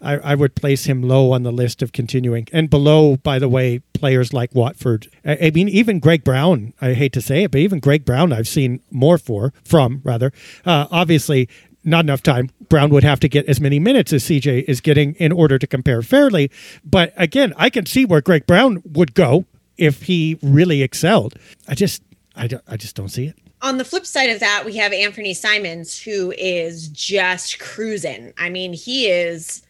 [0.03, 2.49] I, I, would place him low on the list of continuing.
[2.53, 5.09] And below, by the way, players like Watford.
[5.25, 8.33] I, I, mean, even Greg Brown, I hate to say it, but even Greg Brown,
[8.33, 10.33] I've seen more for, from rather.
[10.65, 11.49] Uh, obviously,
[11.85, 12.51] not enough time.
[12.69, 15.67] Brown would have to get as many minutes as CJ is getting in order to
[15.67, 16.51] compare fairly.
[16.85, 21.35] But again, I can see where Greg Brown would go if he really excelled.
[21.69, 22.03] I just,
[22.37, 24.93] I, don't, I just don't see it on the flip side of that, we have
[24.93, 28.33] Anthony Simons, who is just cruising.
[28.37, 29.62] I mean, he is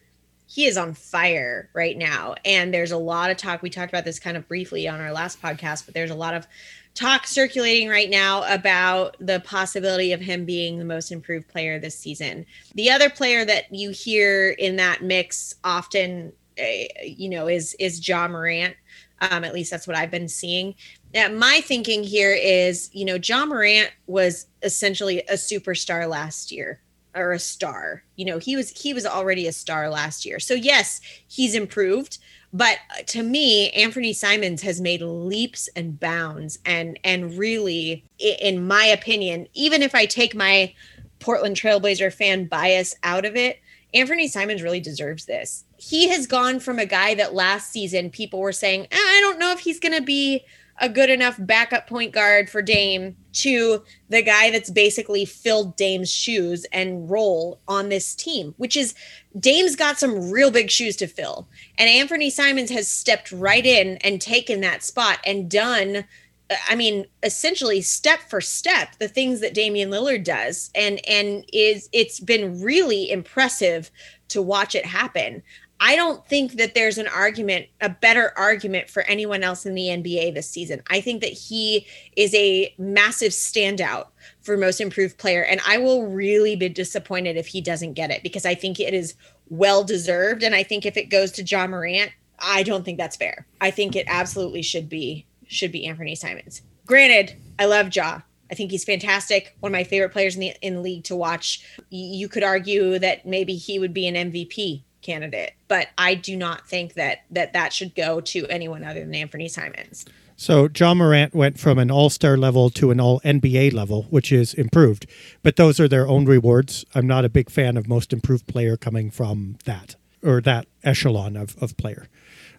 [0.52, 2.34] he is on fire right now.
[2.44, 3.62] And there's a lot of talk.
[3.62, 6.34] We talked about this kind of briefly on our last podcast, but there's a lot
[6.34, 6.46] of
[6.94, 11.98] talk circulating right now about the possibility of him being the most improved player this
[11.98, 12.44] season.
[12.74, 18.06] The other player that you hear in that mix often, uh, you know, is is
[18.06, 18.76] Ja Morant.
[19.22, 20.74] Um, at least that's what I've been seeing.
[21.14, 26.82] Now, my thinking here is, you know, Ja Morant was essentially a superstar last year
[27.14, 28.02] or a star.
[28.16, 30.38] You know, he was he was already a star last year.
[30.40, 32.18] So yes, he's improved,
[32.52, 38.84] but to me, Anthony Simons has made leaps and bounds and and really in my
[38.86, 40.74] opinion, even if I take my
[41.18, 43.60] Portland Trailblazer fan bias out of it,
[43.94, 45.64] Anthony Simons really deserves this.
[45.76, 49.38] He has gone from a guy that last season people were saying, eh, I don't
[49.38, 50.44] know if he's going to be
[50.78, 56.10] a good enough backup point guard for Dame to the guy that's basically filled Dame's
[56.10, 58.94] shoes and role on this team, which is
[59.38, 61.48] Dame's got some real big shoes to fill.
[61.78, 66.04] And Anthony Simons has stepped right in and taken that spot and done
[66.50, 71.44] uh, I mean, essentially step for step, the things that Damian Lillard does, and and
[71.52, 73.90] is it's been really impressive
[74.28, 75.42] to watch it happen.
[75.84, 79.88] I don't think that there's an argument, a better argument for anyone else in the
[79.88, 80.80] NBA this season.
[80.88, 84.06] I think that he is a massive standout
[84.42, 85.42] for most improved player.
[85.42, 88.94] And I will really be disappointed if he doesn't get it because I think it
[88.94, 89.14] is
[89.48, 90.44] well deserved.
[90.44, 93.44] And I think if it goes to Ja Morant, I don't think that's fair.
[93.60, 96.62] I think it absolutely should be should be Anthony Simons.
[96.86, 98.20] Granted, I love Ja.
[98.52, 99.56] I think he's fantastic.
[99.58, 101.66] One of my favorite players in the in the league to watch.
[101.90, 106.66] You could argue that maybe he would be an MVP candidate, but I do not
[106.66, 110.06] think that that that should go to anyone other than Anthony Simons.
[110.36, 114.54] So Ja Morant went from an all-star level to an all NBA level, which is
[114.54, 115.06] improved.
[115.42, 116.84] But those are their own rewards.
[116.94, 121.36] I'm not a big fan of most improved player coming from that or that echelon
[121.36, 122.08] of, of player.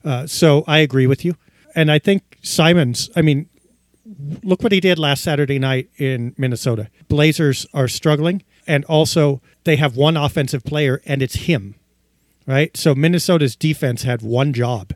[0.04, 1.36] Uh, so I agree with you.
[1.76, 3.50] And I think Simons, I mean,
[4.44, 6.90] look what he did last Saturday night in Minnesota.
[7.08, 11.76] Blazers are struggling, and also they have one offensive player, and it's him
[12.46, 12.76] right?
[12.76, 14.94] So Minnesota's defense had one job,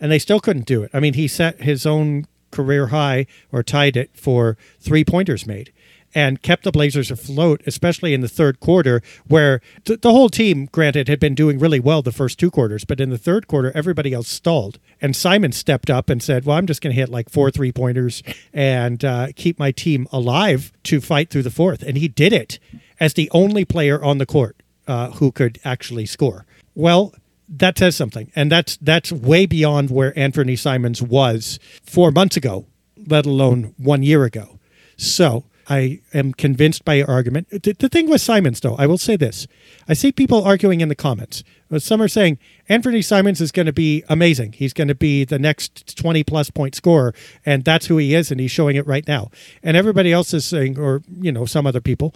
[0.00, 0.90] and they still couldn't do it.
[0.92, 5.72] I mean, he set his own career high or tied it for three pointers made
[6.14, 10.68] and kept the Blazers afloat, especially in the third quarter, where th- the whole team,
[10.70, 13.72] granted, had been doing really well the first two quarters, but in the third quarter,
[13.74, 14.78] everybody else stalled.
[15.00, 17.72] And Simon stepped up and said, Well, I'm just going to hit like four three
[17.72, 21.82] pointers and uh, keep my team alive to fight through the fourth.
[21.82, 22.58] And he did it
[23.00, 26.44] as the only player on the court uh, who could actually score.
[26.74, 27.14] Well,
[27.48, 32.66] that says something, and that's that's way beyond where Anfernee Simons was four months ago,
[32.96, 34.58] let alone one year ago.
[34.96, 37.48] So I am convinced by your argument.
[37.50, 39.46] The, the, thing with Simons, though, I will say this:
[39.86, 41.44] I see people arguing in the comments.
[41.70, 42.38] Uh, some are saying
[42.70, 44.52] Anfernee Simons is going to be amazing.
[44.52, 48.40] He's going to be the next twenty-plus point scorer, and that's who he is, and
[48.40, 49.30] he's showing it right now.
[49.62, 52.14] And everybody else is saying, or you know, some other people,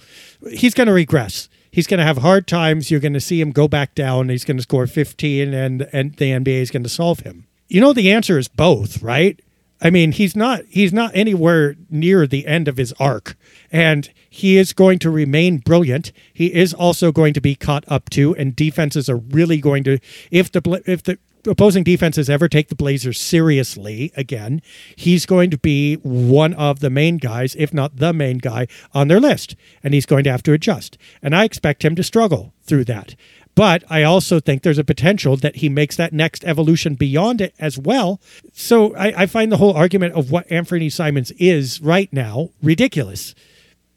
[0.51, 2.91] he's going to regress he's going to have hard times.
[2.91, 4.31] You're going to see him go back down.
[4.31, 7.47] He's going to score 15, and and the NBA is going to solve him.
[7.69, 9.39] You know, the answer is both, right?
[9.81, 13.37] I mean, he's not he's not anywhere near the end of his arc,
[13.71, 16.12] and he is going to remain brilliant.
[16.33, 19.99] He is also going to be caught up to, and defenses are really going to
[20.31, 21.19] if the if the
[21.51, 24.63] opposing defenses ever take the Blazers seriously again,
[24.97, 29.09] he's going to be one of the main guys, if not the main guy, on
[29.09, 29.57] their list.
[29.83, 30.99] And he's going to have to adjust.
[31.23, 33.15] And I expect him to struggle through that.
[33.55, 37.55] But I also think there's a potential that he makes that next evolution beyond it
[37.59, 38.21] as well.
[38.53, 43.35] So I, I find the whole argument of what Anfernee Simons is right now ridiculous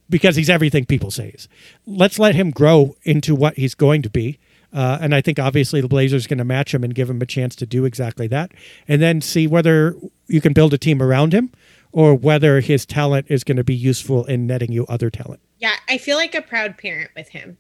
[0.10, 1.30] because he's everything people say.
[1.30, 1.50] Is.
[1.86, 4.40] Let's let him grow into what he's going to be.
[4.74, 7.26] Uh, and I think obviously the Blazers going to match him and give him a
[7.26, 8.52] chance to do exactly that,
[8.88, 9.96] and then see whether
[10.28, 11.52] you can build a team around him
[11.92, 15.42] or whether his talent is going to be useful in netting you other talent.
[15.58, 17.58] Yeah, I feel like a proud parent with him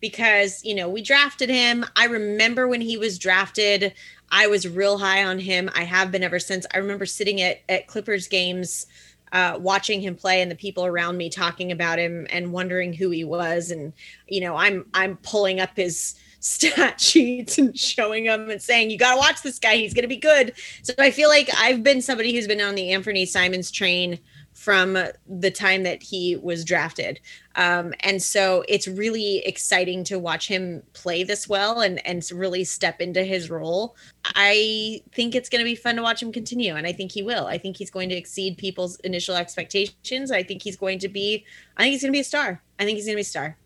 [0.00, 1.84] because, you know, we drafted him.
[1.94, 3.94] I remember when he was drafted,
[4.30, 5.70] I was real high on him.
[5.74, 6.66] I have been ever since.
[6.74, 8.86] I remember sitting at, at Clippers games
[9.32, 13.10] uh, watching him play and the people around me talking about him and wondering who
[13.10, 13.92] he was and
[14.26, 18.98] you know i'm i'm pulling up his stat sheets and showing them and saying, you
[18.98, 19.76] got to watch this guy.
[19.76, 20.54] He's going to be good.
[20.82, 24.18] So I feel like I've been somebody who's been on the Anfernee Simons train
[24.54, 24.98] from
[25.28, 27.20] the time that he was drafted.
[27.54, 32.64] Um, and so it's really exciting to watch him play this well and, and really
[32.64, 33.94] step into his role.
[34.34, 36.74] I think it's going to be fun to watch him continue.
[36.74, 37.46] And I think he will.
[37.46, 40.32] I think he's going to exceed people's initial expectations.
[40.32, 41.44] I think he's going to be,
[41.76, 42.60] I think he's going to be a star.
[42.80, 43.56] I think he's going to be a star.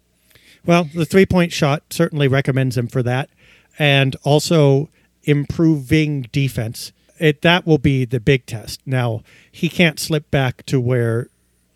[0.65, 3.31] Well, the three point shot certainly recommends him for that.
[3.79, 4.91] And also
[5.25, 6.93] improving defense.
[7.19, 8.81] It, that will be the big test.
[8.85, 11.29] Now, he can't slip back to where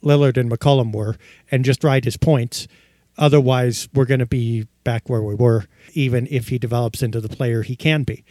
[0.02, 1.16] Lillard and McCollum were
[1.50, 2.66] and just ride his points.
[3.18, 7.28] Otherwise, we're going to be back where we were, even if he develops into the
[7.28, 8.24] player he can be.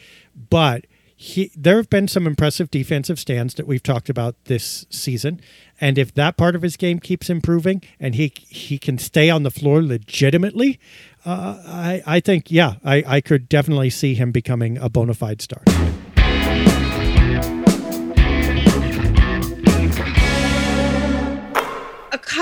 [0.49, 0.85] But
[1.17, 5.39] he, there have been some impressive defensive stands that we've talked about this season,
[5.79, 9.43] and if that part of his game keeps improving and he he can stay on
[9.43, 10.77] the floor legitimately,
[11.25, 15.41] uh, I I think yeah, I I could definitely see him becoming a bona fide
[15.41, 15.63] star.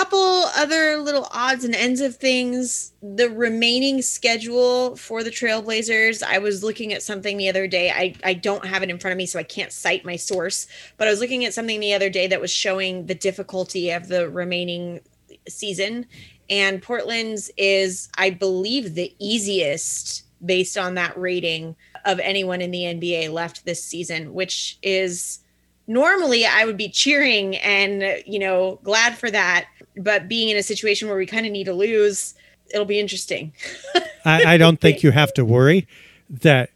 [0.04, 2.92] Couple other little odds and ends of things.
[3.02, 7.90] The remaining schedule for the Trailblazers, I was looking at something the other day.
[7.90, 10.68] I, I don't have it in front of me, so I can't cite my source,
[10.98, 14.10] but I was looking at something the other day that was showing the difficulty of
[14.10, 15.00] the remaining
[15.48, 16.06] season.
[16.50, 22.82] And Portland's is, I believe, the easiest based on that rating of anyone in the
[22.82, 25.40] NBA left this season, which is
[25.88, 29.66] normally I would be cheering and, you know, glad for that.
[29.98, 32.34] But being in a situation where we kind of need to lose,
[32.74, 33.54] it'll be interesting.
[34.26, 35.88] I, I, don't think you have to worry
[36.30, 36.72] that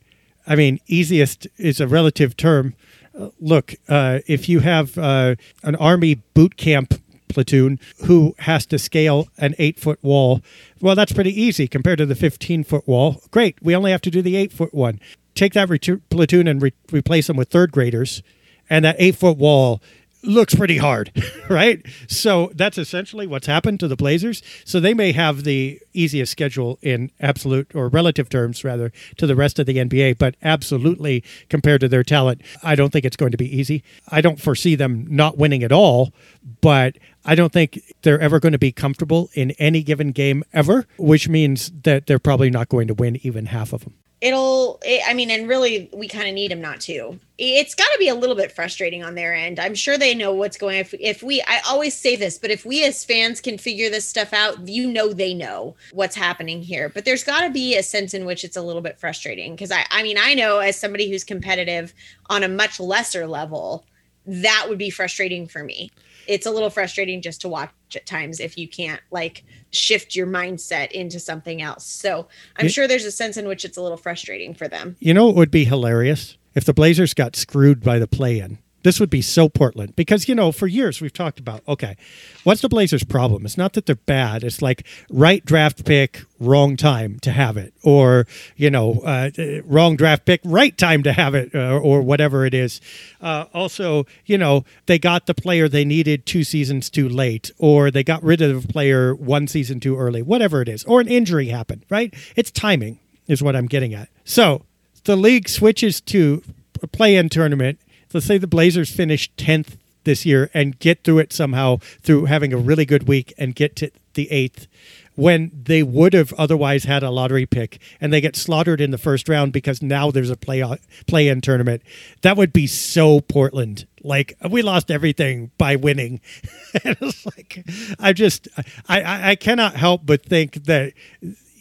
[0.47, 2.73] I mean, easiest is a relative term.
[3.17, 8.79] Uh, look, uh, if you have uh, an army boot camp platoon who has to
[8.79, 10.41] scale an eight foot wall,
[10.79, 13.21] well, that's pretty easy compared to the 15 foot wall.
[13.29, 13.61] Great.
[13.61, 15.01] We only have to do the eight foot one.
[15.35, 15.69] Take that
[16.09, 18.23] platoon and re- replace them with third graders,
[18.69, 19.81] and that eight foot wall
[20.23, 21.11] looks pretty hard,
[21.49, 21.83] right?
[22.07, 24.41] So that's essentially what's happened to the Blazers.
[24.65, 29.35] So they may have the easiest schedule in absolute or relative terms, rather, to the
[29.35, 33.31] rest of the NBA, but absolutely compared to their talent, I don't think it's going
[33.31, 33.83] to be easy.
[34.09, 36.13] I don't foresee them not winning at all,
[36.61, 40.85] but I don't think they're ever going to be comfortable in any given game ever,
[40.97, 45.01] which means that they're probably not going to win even half of them it'll it,
[45.07, 47.19] i mean and really we kind of need him not to.
[47.39, 49.59] It's got to be a little bit frustrating on their end.
[49.59, 52.65] I'm sure they know what's going if, if we i always say this but if
[52.65, 56.89] we as fans can figure this stuff out you know they know what's happening here.
[56.89, 59.71] But there's got to be a sense in which it's a little bit frustrating because
[59.71, 61.93] i i mean i know as somebody who's competitive
[62.29, 63.85] on a much lesser level
[64.25, 65.89] that would be frustrating for me
[66.27, 70.27] it's a little frustrating just to watch at times if you can't like shift your
[70.27, 71.85] mindset into something else.
[71.85, 74.95] So I'm sure there's a sense in which it's a little frustrating for them.
[74.99, 78.57] You know, it would be hilarious if the Blazers got screwed by the play in.
[78.87, 81.97] This would be so Portland because, you know, for years we've talked about okay,
[82.45, 83.43] what's the Blazers' problem?
[83.43, 84.45] It's not that they're bad.
[84.45, 88.25] It's like right draft pick, wrong time to have it, or,
[88.55, 89.29] you know, uh,
[89.65, 92.79] wrong draft pick, right time to have it, uh, or whatever it is.
[93.19, 97.91] Uh, also, you know, they got the player they needed two seasons too late, or
[97.91, 101.09] they got rid of the player one season too early, whatever it is, or an
[101.09, 102.13] injury happened, right?
[102.37, 104.07] It's timing, is what I'm getting at.
[104.23, 104.63] So
[105.03, 106.41] the league switches to
[106.81, 107.81] a play in tournament
[108.13, 112.53] let's say the Blazers finish 10th this year and get through it somehow through having
[112.53, 114.67] a really good week and get to the eighth
[115.15, 118.97] when they would have otherwise had a lottery pick and they get slaughtered in the
[118.97, 120.77] first round because now there's a play uh,
[121.07, 121.81] play in tournament
[122.21, 123.85] that would be so portland.
[124.03, 126.21] Like we lost everything by winning.
[126.73, 127.65] It's like
[127.99, 128.47] i just
[128.87, 130.93] I, I cannot help but think that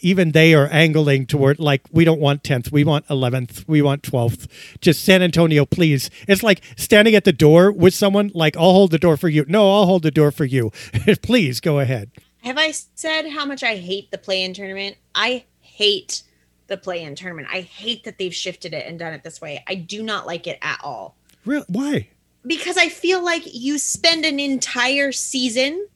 [0.01, 4.03] even they are angling toward like we don't want 10th we want 11th we want
[4.03, 4.49] 12th
[4.81, 6.11] just san antonio please.
[6.29, 9.45] It's like standing at the door with someone like i'll hold the door for you.
[9.49, 10.71] No i'll hold the door for you.
[11.23, 12.11] Please go ahead.
[12.43, 14.97] Have i said how much i hate the play-in tournament?
[15.15, 16.23] I hate
[16.67, 17.49] the play-in tournament.
[17.51, 19.63] I hate that they've shifted it and done it this way.
[19.69, 21.17] I do not like it at all.
[21.45, 22.09] Really why?
[22.47, 25.87] Because i feel like you spend an entire season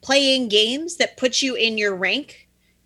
[0.00, 2.41] playing games that put you in your rank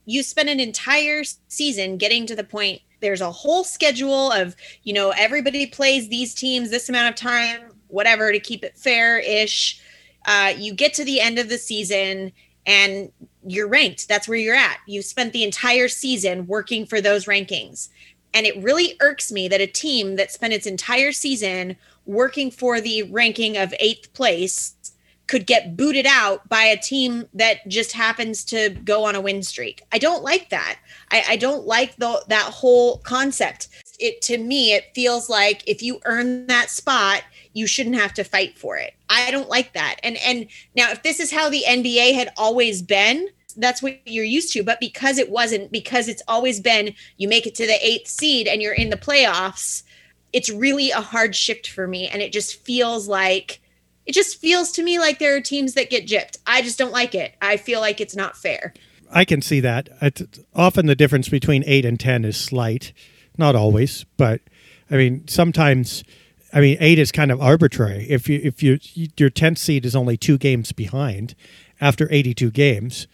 [0.07, 4.93] you spend an entire season getting to the point there's a whole schedule of you
[4.93, 9.81] know everybody plays these teams this amount of time whatever to keep it fair ish
[10.27, 12.33] uh, you get to the end of the season
[12.67, 13.13] and
[13.47, 14.09] you're ranked.
[14.09, 14.79] That's where you're at.
[14.87, 17.89] You spent the entire season working for those rankings.
[18.35, 22.81] And it really irks me that a team that spent its entire season working for
[22.81, 24.75] the ranking of eighth place
[25.27, 29.43] could get booted out by a team that just happens to go on a win
[29.43, 29.83] streak.
[29.93, 30.79] I don't like that.
[31.11, 33.69] I, I don't like the, that whole concept.
[33.99, 37.23] It to me, it feels like if you earn that spot,
[37.55, 38.95] you shouldn't have to fight for it.
[39.09, 39.97] I don't like that.
[40.03, 40.47] And and
[40.77, 44.63] now if this is how the NBA had always been, that's what you're used to.
[44.63, 48.47] But because it wasn't, because it's always been you make it to the eighth seed
[48.47, 49.83] and you're in the playoffs,
[50.35, 52.09] it's really a hard shift for me.
[52.09, 53.61] And it just feels like
[54.07, 56.39] it just feels to me like there are teams that get gypped.
[56.47, 57.35] I just don't like it.
[57.43, 58.73] I feel like it's not fair.
[59.11, 59.89] I can see that.
[60.01, 60.23] It's,
[60.55, 62.93] often the difference between 8 and 10 is slight.
[63.39, 64.41] Not always, but
[64.91, 66.05] I mean, sometimes
[66.53, 68.07] I mean, 8 is kind of arbitrary.
[68.09, 68.79] If you if you
[69.17, 71.35] your 10th seed is only 2 games behind
[71.81, 73.07] after 82 games,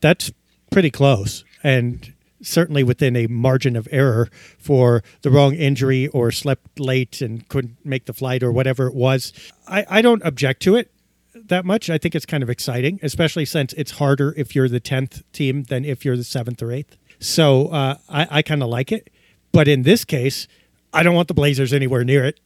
[0.00, 0.32] that's
[0.70, 1.44] pretty close.
[1.62, 4.28] And certainly within a margin of error
[4.58, 8.94] for the wrong injury or slept late and couldn't make the flight or whatever it
[8.94, 9.32] was.
[9.66, 10.90] I, I don't object to it
[11.34, 11.90] that much.
[11.90, 15.64] I think it's kind of exciting, especially since it's harder if you're the 10th team
[15.64, 16.96] than if you're the seventh or 8th.
[17.18, 19.10] So uh, I, I kind of like it.
[19.52, 20.48] But in this case,
[20.92, 22.40] I don't want the Blazers anywhere near it.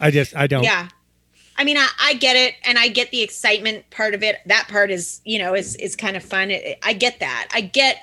[0.00, 0.64] I just, I don't.
[0.64, 0.88] Yeah.
[1.58, 4.36] I mean, I, I, get it, and I get the excitement part of it.
[4.46, 6.52] That part is, you know, is is kind of fun.
[6.82, 7.48] I get that.
[7.52, 7.96] I get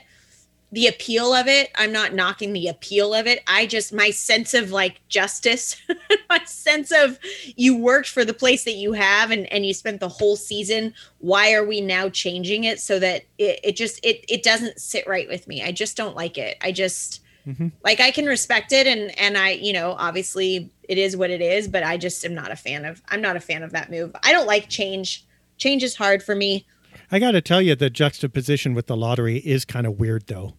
[0.73, 1.71] the appeal of it.
[1.75, 3.43] I'm not knocking the appeal of it.
[3.45, 5.79] I just my sense of like justice,
[6.29, 7.19] my sense of
[7.55, 10.95] you worked for the place that you have and and you spent the whole season.
[11.19, 15.05] Why are we now changing it so that it, it just it it doesn't sit
[15.05, 15.61] right with me.
[15.61, 16.57] I just don't like it.
[16.59, 17.67] I just mm-hmm.
[17.83, 21.41] like I can respect it and and I, you know, obviously it is what it
[21.41, 23.91] is, but I just am not a fan of I'm not a fan of that
[23.91, 24.15] move.
[24.23, 25.23] I don't like change.
[25.57, 26.65] Change is hard for me.
[27.11, 30.55] I got to tell you, the juxtaposition with the lottery is kind of weird, though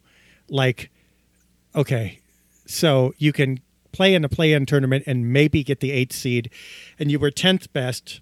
[0.48, 0.90] like
[1.74, 2.20] okay
[2.66, 3.60] so you can
[3.94, 6.50] play in a play-in tournament and maybe get the eighth seed,
[6.98, 8.20] and you were tenth best,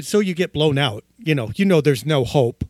[0.00, 1.04] so you get blown out.
[1.18, 2.64] You know, you know there's no hope,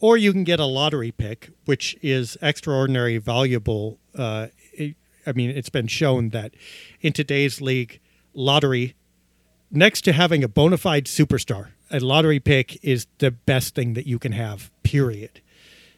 [0.00, 3.98] or you can get a lottery pick, which is extraordinary valuable.
[4.16, 6.54] Uh, it, I mean, it's been shown that
[7.00, 8.00] in today's league,
[8.34, 8.94] lottery
[9.70, 14.06] next to having a bona fide superstar, a lottery pick is the best thing that
[14.06, 15.40] you can have, period.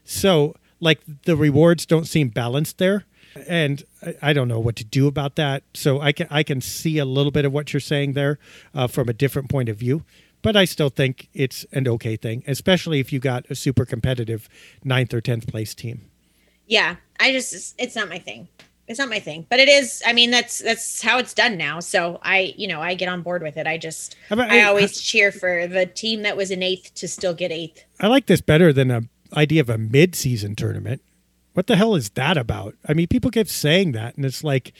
[0.04, 3.04] So, like, the rewards don't seem balanced there.
[3.46, 5.62] And I, I don't know what to do about that.
[5.74, 8.38] So I can I can see a little bit of what you're saying there
[8.74, 10.04] uh, from a different point of view,
[10.42, 14.48] but I still think it's an okay thing, especially if you got a super competitive
[14.84, 16.02] ninth or tenth place team.
[16.66, 18.48] Yeah, I just it's not my thing.
[18.88, 19.46] It's not my thing.
[19.50, 21.80] But it is i mean that's that's how it's done now.
[21.80, 23.66] So i you know i get on board with it.
[23.66, 27.08] I just about, i always I, cheer for the team that was an eighth to
[27.08, 27.84] still get eighth.
[28.00, 29.02] I like this better than a
[29.34, 31.02] idea of a mid-season tournament
[31.54, 34.72] what the hell is that about i mean people keep saying that and it's like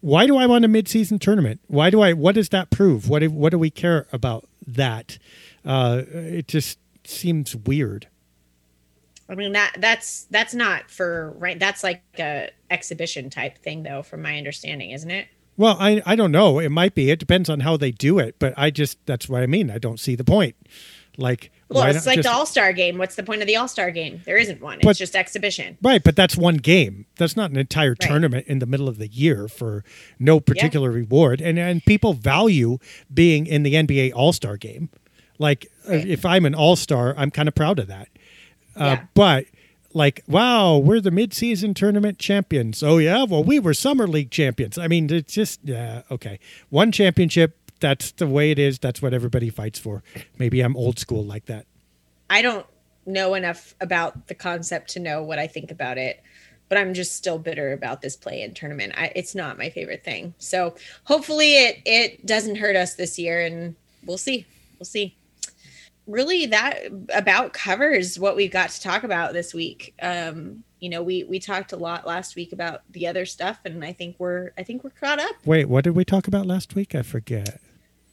[0.00, 3.20] why do i want a mid-season tournament why do i what does that prove what
[3.20, 5.18] do, what do we care about that
[5.64, 8.08] uh, it just seems weird
[9.28, 11.58] I mean that that's that's not for right.
[11.58, 15.28] That's like a exhibition type thing, though, from my understanding, isn't it?
[15.56, 16.58] Well, I I don't know.
[16.58, 17.10] It might be.
[17.10, 18.36] It depends on how they do it.
[18.38, 19.70] But I just that's what I mean.
[19.70, 20.56] I don't see the point.
[21.18, 22.96] Like, well, it's like just, the All Star game.
[22.98, 24.22] What's the point of the All Star game?
[24.24, 24.78] There isn't one.
[24.82, 25.76] It's just exhibition.
[25.82, 27.06] Right, but that's one game.
[27.16, 28.00] That's not an entire right.
[28.00, 29.84] tournament in the middle of the year for
[30.18, 30.96] no particular yeah.
[30.96, 31.40] reward.
[31.40, 32.78] And and people value
[33.12, 34.88] being in the NBA All Star game.
[35.38, 36.06] Like, right.
[36.06, 38.08] if I'm an All Star, I'm kind of proud of that.
[38.74, 39.04] Uh, yeah.
[39.14, 39.46] But
[39.92, 42.82] like, wow, we're the midseason tournament champions.
[42.82, 44.78] Oh yeah, well we were summer league champions.
[44.78, 46.38] I mean, it's just yeah, okay.
[46.70, 47.57] One championship.
[47.80, 48.78] That's the way it is.
[48.78, 50.02] That's what everybody fights for.
[50.38, 51.66] Maybe I'm old school like that.
[52.30, 52.66] I don't
[53.06, 56.22] know enough about the concept to know what I think about it,
[56.68, 58.92] but I'm just still bitter about this play-in tournament.
[58.96, 60.34] I, it's not my favorite thing.
[60.38, 60.74] So
[61.04, 63.74] hopefully it it doesn't hurt us this year, and
[64.04, 64.46] we'll see.
[64.78, 65.16] We'll see
[66.06, 66.80] really that
[67.14, 69.94] about covers what we've got to talk about this week.
[70.02, 73.84] Um, you know, we we talked a lot last week about the other stuff, and
[73.84, 75.36] I think we're I think we're caught up.
[75.44, 76.94] Wait, what did we talk about last week?
[76.94, 77.60] I forget.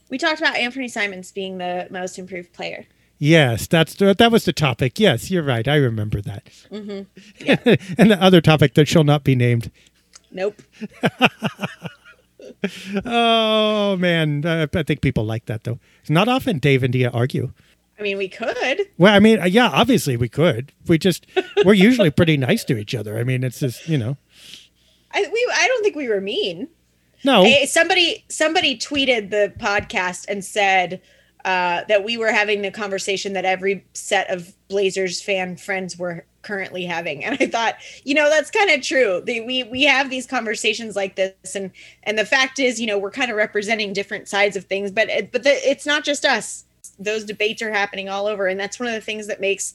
[0.09, 2.85] We talked about Anfernee Simons being the most improved player.
[3.17, 4.99] Yes, that's that was the topic.
[4.99, 5.67] Yes, you're right.
[5.67, 6.45] I remember that.
[6.71, 7.03] Mm-hmm.
[7.45, 7.75] Yeah.
[7.97, 9.71] and the other topic that shall not be named.
[10.31, 10.61] Nope.
[13.05, 15.79] oh man, I, I think people like that though.
[16.01, 17.53] It's not often Dave and Dia argue.
[17.97, 18.81] I mean, we could.
[18.97, 20.73] Well, I mean, uh, yeah, obviously we could.
[20.87, 21.25] We just
[21.63, 23.17] we're usually pretty nice to each other.
[23.17, 24.17] I mean, it's just you know.
[25.11, 26.67] I we I don't think we were mean.
[27.25, 27.43] No.
[27.43, 31.01] Hey, somebody somebody tweeted the podcast and said
[31.43, 36.25] uh, that we were having the conversation that every set of Blazers fan friends were
[36.43, 39.23] currently having, and I thought, you know, that's kind of true.
[39.25, 41.71] They, we we have these conversations like this, and
[42.03, 45.09] and the fact is, you know, we're kind of representing different sides of things, but
[45.31, 46.65] but the, it's not just us
[46.99, 49.73] those debates are happening all over and that's one of the things that makes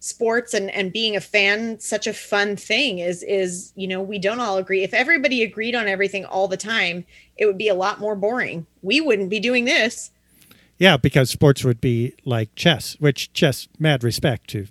[0.00, 4.18] sports and and being a fan such a fun thing is is you know we
[4.18, 4.82] don't all agree.
[4.82, 7.04] If everybody agreed on everything all the time
[7.36, 8.66] it would be a lot more boring.
[8.82, 10.10] We wouldn't be doing this.
[10.78, 14.68] Yeah because sports would be like chess which chess mad respect to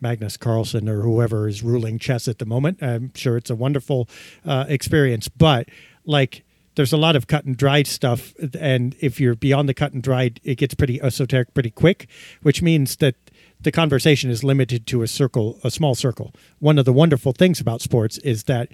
[0.00, 2.80] Magnus Carlsen or whoever is ruling chess at the moment.
[2.80, 4.08] I'm sure it's a wonderful
[4.44, 5.68] uh, experience, but
[6.06, 6.44] like
[6.76, 10.00] there's a lot of cut and dried stuff and if you're beyond the cut and
[10.00, 12.08] dried it gets pretty esoteric pretty quick
[12.42, 13.16] which means that
[13.60, 16.34] the conversation is limited to a circle a small circle.
[16.58, 18.68] One of the wonderful things about sports is that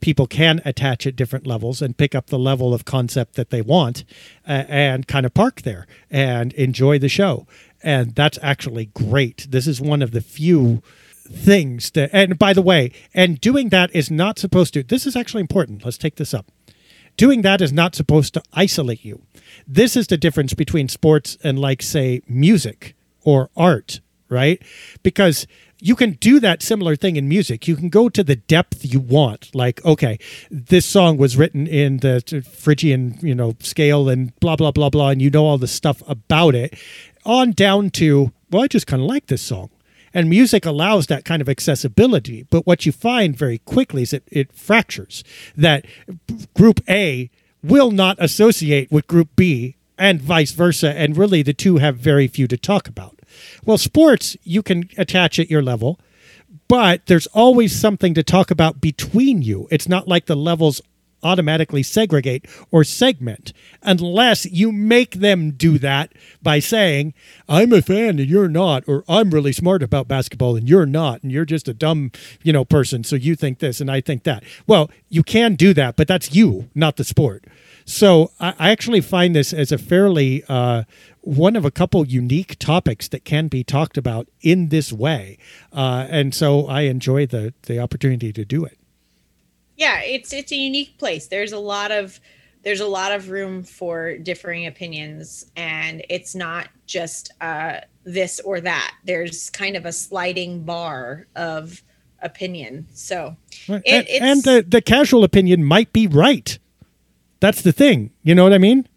[0.00, 3.60] people can attach at different levels and pick up the level of concept that they
[3.60, 4.04] want
[4.46, 7.46] uh, and kind of park there and enjoy the show.
[7.82, 9.48] And that's actually great.
[9.50, 10.82] This is one of the few
[11.30, 15.14] things that and by the way and doing that is not supposed to this is
[15.14, 15.84] actually important.
[15.84, 16.50] Let's take this up.
[17.18, 19.22] Doing that is not supposed to isolate you.
[19.66, 24.60] This is the difference between sports and, like, say, music or art, right?
[25.02, 25.46] Because
[25.80, 27.68] you can do that similar thing in music.
[27.68, 29.54] You can go to the depth you want.
[29.54, 30.18] Like, okay,
[30.50, 35.10] this song was written in the Phrygian, you know, scale and blah blah blah blah,
[35.10, 36.78] and you know all the stuff about it.
[37.24, 39.70] On down to, well, I just kind of like this song.
[40.14, 42.46] And music allows that kind of accessibility.
[42.48, 45.22] But what you find very quickly is it, it fractures
[45.54, 45.84] that
[46.54, 47.30] group A
[47.62, 50.96] will not associate with group B and vice versa.
[50.96, 53.17] And really, the two have very few to talk about.
[53.64, 55.98] Well, sports, you can attach at your level,
[56.68, 59.68] but there's always something to talk about between you.
[59.70, 60.80] It's not like the levels
[61.22, 66.12] automatically segregate or segment unless you make them do that
[66.42, 67.14] by saying,
[67.48, 71.22] I'm a fan and you're not, or I'm really smart about basketball and you're not,
[71.22, 72.12] and you're just a dumb,
[72.42, 73.04] you know, person.
[73.04, 74.44] So you think this and I think that.
[74.66, 77.44] Well, you can do that, but that's you, not the sport.
[77.88, 80.84] So I, I actually find this as a fairly uh,
[81.22, 85.38] one of a couple unique topics that can be talked about in this way,
[85.72, 88.78] uh, and so I enjoy the the opportunity to do it.
[89.78, 91.28] Yeah, it's it's a unique place.
[91.28, 92.20] There's a lot of
[92.62, 98.60] there's a lot of room for differing opinions, and it's not just uh, this or
[98.60, 98.94] that.
[99.04, 101.82] There's kind of a sliding bar of
[102.20, 102.86] opinion.
[102.92, 103.80] So, right.
[103.86, 106.58] it, and, and the the casual opinion might be right.
[107.40, 108.10] That's the thing.
[108.22, 108.88] You know what I mean?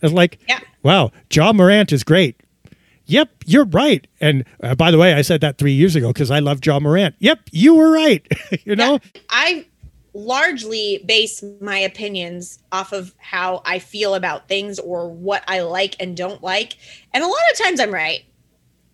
[0.00, 0.60] It's like, yeah.
[0.82, 2.40] wow, Ja Morant is great.
[3.06, 4.06] Yep, you're right.
[4.20, 6.78] And uh, by the way, I said that three years ago because I love Ja
[6.80, 7.14] Morant.
[7.18, 8.26] Yep, you were right.
[8.64, 9.66] you know, yeah, I
[10.14, 15.96] largely base my opinions off of how I feel about things or what I like
[16.00, 16.76] and don't like.
[17.12, 18.24] And a lot of times I'm right.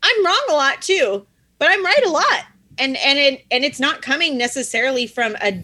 [0.03, 1.27] I'm wrong a lot too,
[1.59, 2.45] but I'm right a lot.
[2.79, 5.61] And and it and it's not coming necessarily from a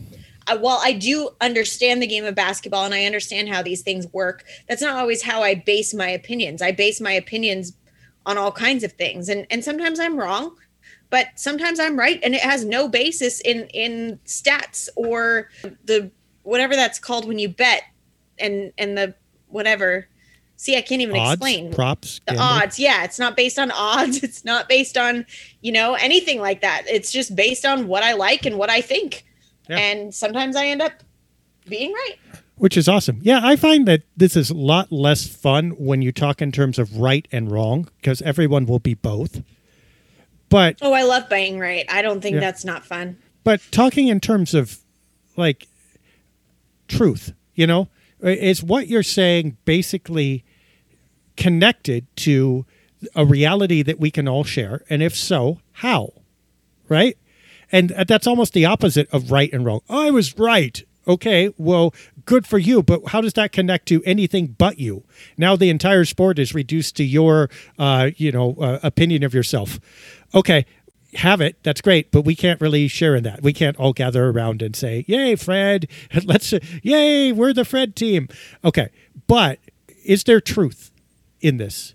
[0.58, 4.44] while I do understand the game of basketball and I understand how these things work,
[4.68, 6.62] that's not always how I base my opinions.
[6.62, 7.72] I base my opinions
[8.26, 9.28] on all kinds of things.
[9.28, 10.56] And and sometimes I'm wrong,
[11.10, 15.48] but sometimes I'm right and it has no basis in in stats or
[15.84, 16.10] the
[16.42, 17.82] whatever that's called when you bet
[18.38, 19.14] and and the
[19.48, 20.08] whatever
[20.56, 22.44] see i can't even odds, explain props the gamble.
[22.44, 25.26] odds yeah it's not based on odds it's not based on
[25.62, 28.80] you know anything like that it's just based on what i like and what i
[28.80, 29.24] think
[29.68, 29.78] yeah.
[29.78, 30.92] And sometimes I end up
[31.68, 32.16] being right.
[32.56, 33.18] Which is awesome.
[33.22, 36.78] Yeah, I find that this is a lot less fun when you talk in terms
[36.78, 39.42] of right and wrong because everyone will be both.
[40.48, 41.84] But Oh, I love being right.
[41.88, 42.40] I don't think yeah.
[42.40, 43.18] that's not fun.
[43.42, 44.78] But talking in terms of
[45.36, 45.66] like
[46.86, 47.88] truth, you know,
[48.20, 50.44] is what you're saying basically
[51.36, 52.64] connected to
[53.16, 54.82] a reality that we can all share?
[54.88, 56.12] And if so, how?
[56.88, 57.18] Right?
[57.72, 59.80] And that's almost the opposite of right and wrong.
[59.88, 60.82] I was right.
[61.06, 61.94] Okay, well,
[62.24, 65.04] good for you, but how does that connect to anything but you?
[65.36, 69.78] Now the entire sport is reduced to your, uh, you know, uh, opinion of yourself.
[70.34, 70.64] Okay,
[71.16, 71.62] have it.
[71.62, 73.42] That's great, but we can't really share in that.
[73.42, 75.86] We can't all gather around and say, "Yay, Fred!
[76.24, 78.28] Let's, yay, we're the Fred team."
[78.64, 78.88] Okay,
[79.26, 79.58] but
[80.04, 80.90] is there truth
[81.40, 81.94] in this?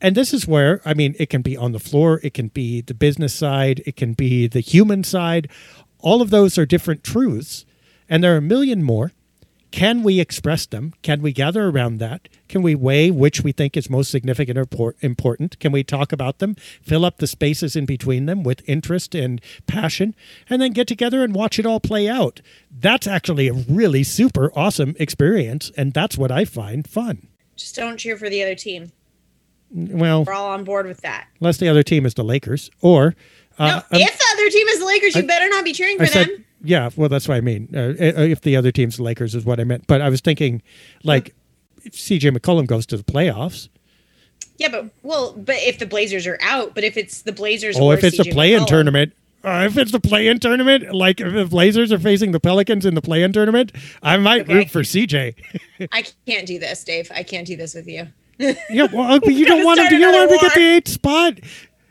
[0.00, 2.80] And this is where i mean it can be on the floor it can be
[2.80, 5.48] the business side it can be the human side.
[5.98, 7.64] All of those are different truths
[8.08, 9.12] and there are a million more.
[9.70, 10.94] Can we express them?
[11.02, 12.28] Can we gather around that?
[12.48, 15.60] Can we weigh which we think is most significant or important?
[15.60, 19.40] Can we talk about them fill up the spaces in between them with interest and
[19.68, 20.16] passion
[20.48, 22.40] and then get together and watch it all play out?
[22.68, 27.28] That's actually a really super awesome experience and that's what i find fun.
[27.56, 28.90] Just don't cheer for the other team
[29.72, 31.28] well, we're all on board with that.
[31.40, 33.14] Unless the other team is the Lakers, or
[33.58, 35.72] uh, no, um, if the other team is the Lakers, you I, better not be
[35.72, 36.44] cheering for I them.
[36.62, 37.68] Yeah, well, that's what I mean.
[37.74, 39.86] Uh, uh, if the other team's the Lakers is what I meant.
[39.86, 40.62] But I was thinking,
[41.04, 41.34] like,
[41.84, 43.68] if CJ McCollum goes to the playoffs.
[44.58, 47.92] Yeah, but well, but if the Blazers are out, but if it's the Blazers, oh,
[47.92, 51.92] if it's a play-in tournament, uh, if it's the play-in tournament, like if the Blazers
[51.92, 54.54] are facing the Pelicans in the play-in tournament, I might okay.
[54.54, 55.34] root for CJ.
[55.92, 57.10] I can't do this, Dave.
[57.14, 58.08] I can't do this with you
[58.70, 59.94] yeah, well, uh, you don't want to.
[59.94, 61.38] You don't want to get the eighth spot.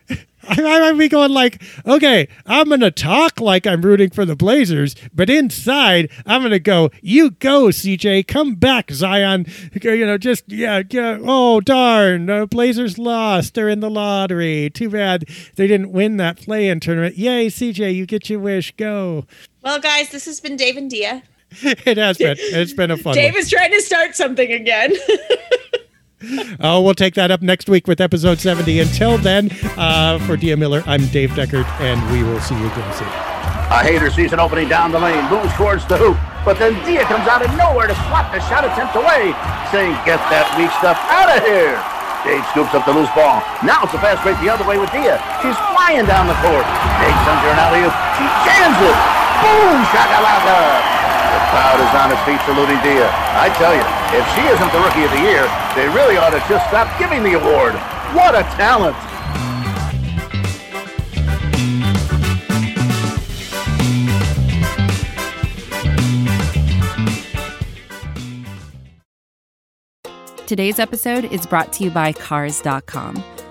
[0.49, 4.95] I might be going like, okay, I'm gonna talk like I'm rooting for the Blazers,
[5.13, 9.45] but inside I'm gonna go, you go, CJ, come back, Zion.
[9.81, 11.19] You know, just yeah, yeah.
[11.21, 13.53] Oh darn, the Blazers lost.
[13.53, 14.71] They're in the lottery.
[14.71, 15.25] Too bad
[15.55, 17.15] they didn't win that play-in tournament.
[17.15, 18.75] Yay, CJ, you get your wish.
[18.75, 19.25] Go.
[19.61, 21.21] Well, guys, this has been Dave and Dia.
[21.61, 22.37] it has been.
[22.39, 23.13] It's been a fun.
[23.13, 23.41] Dave one.
[23.41, 24.93] is trying to start something again.
[26.59, 28.79] Oh, we'll take that up next week with episode 70.
[28.79, 32.93] Until then, uh, for Dia Miller, I'm Dave Deckard, and we will see you again
[32.93, 33.07] soon.
[33.69, 37.05] A hater sees an opening down the lane, moves towards the hoop, but then Dia
[37.05, 39.29] comes out of nowhere to swat the shot attempt away,
[39.69, 41.77] saying, Get that weak stuff out of here.
[42.25, 43.39] Dave scoops up the loose ball.
[43.63, 45.21] Now it's a fast break the other way with Dia.
[45.39, 46.65] She's flying down the court.
[46.99, 47.95] Dave sends her an alley-oop.
[48.19, 48.97] She jams it.
[49.39, 50.57] Boom, shakalaka.
[51.29, 53.07] The crowd is on its feet saluting Dia.
[53.37, 55.45] I tell you, if she isn't the Rookie of the Year,
[55.75, 57.75] they really ought to just stop giving the award.
[58.15, 58.95] What a talent!
[70.47, 73.23] Today's episode is brought to you by Cars.com.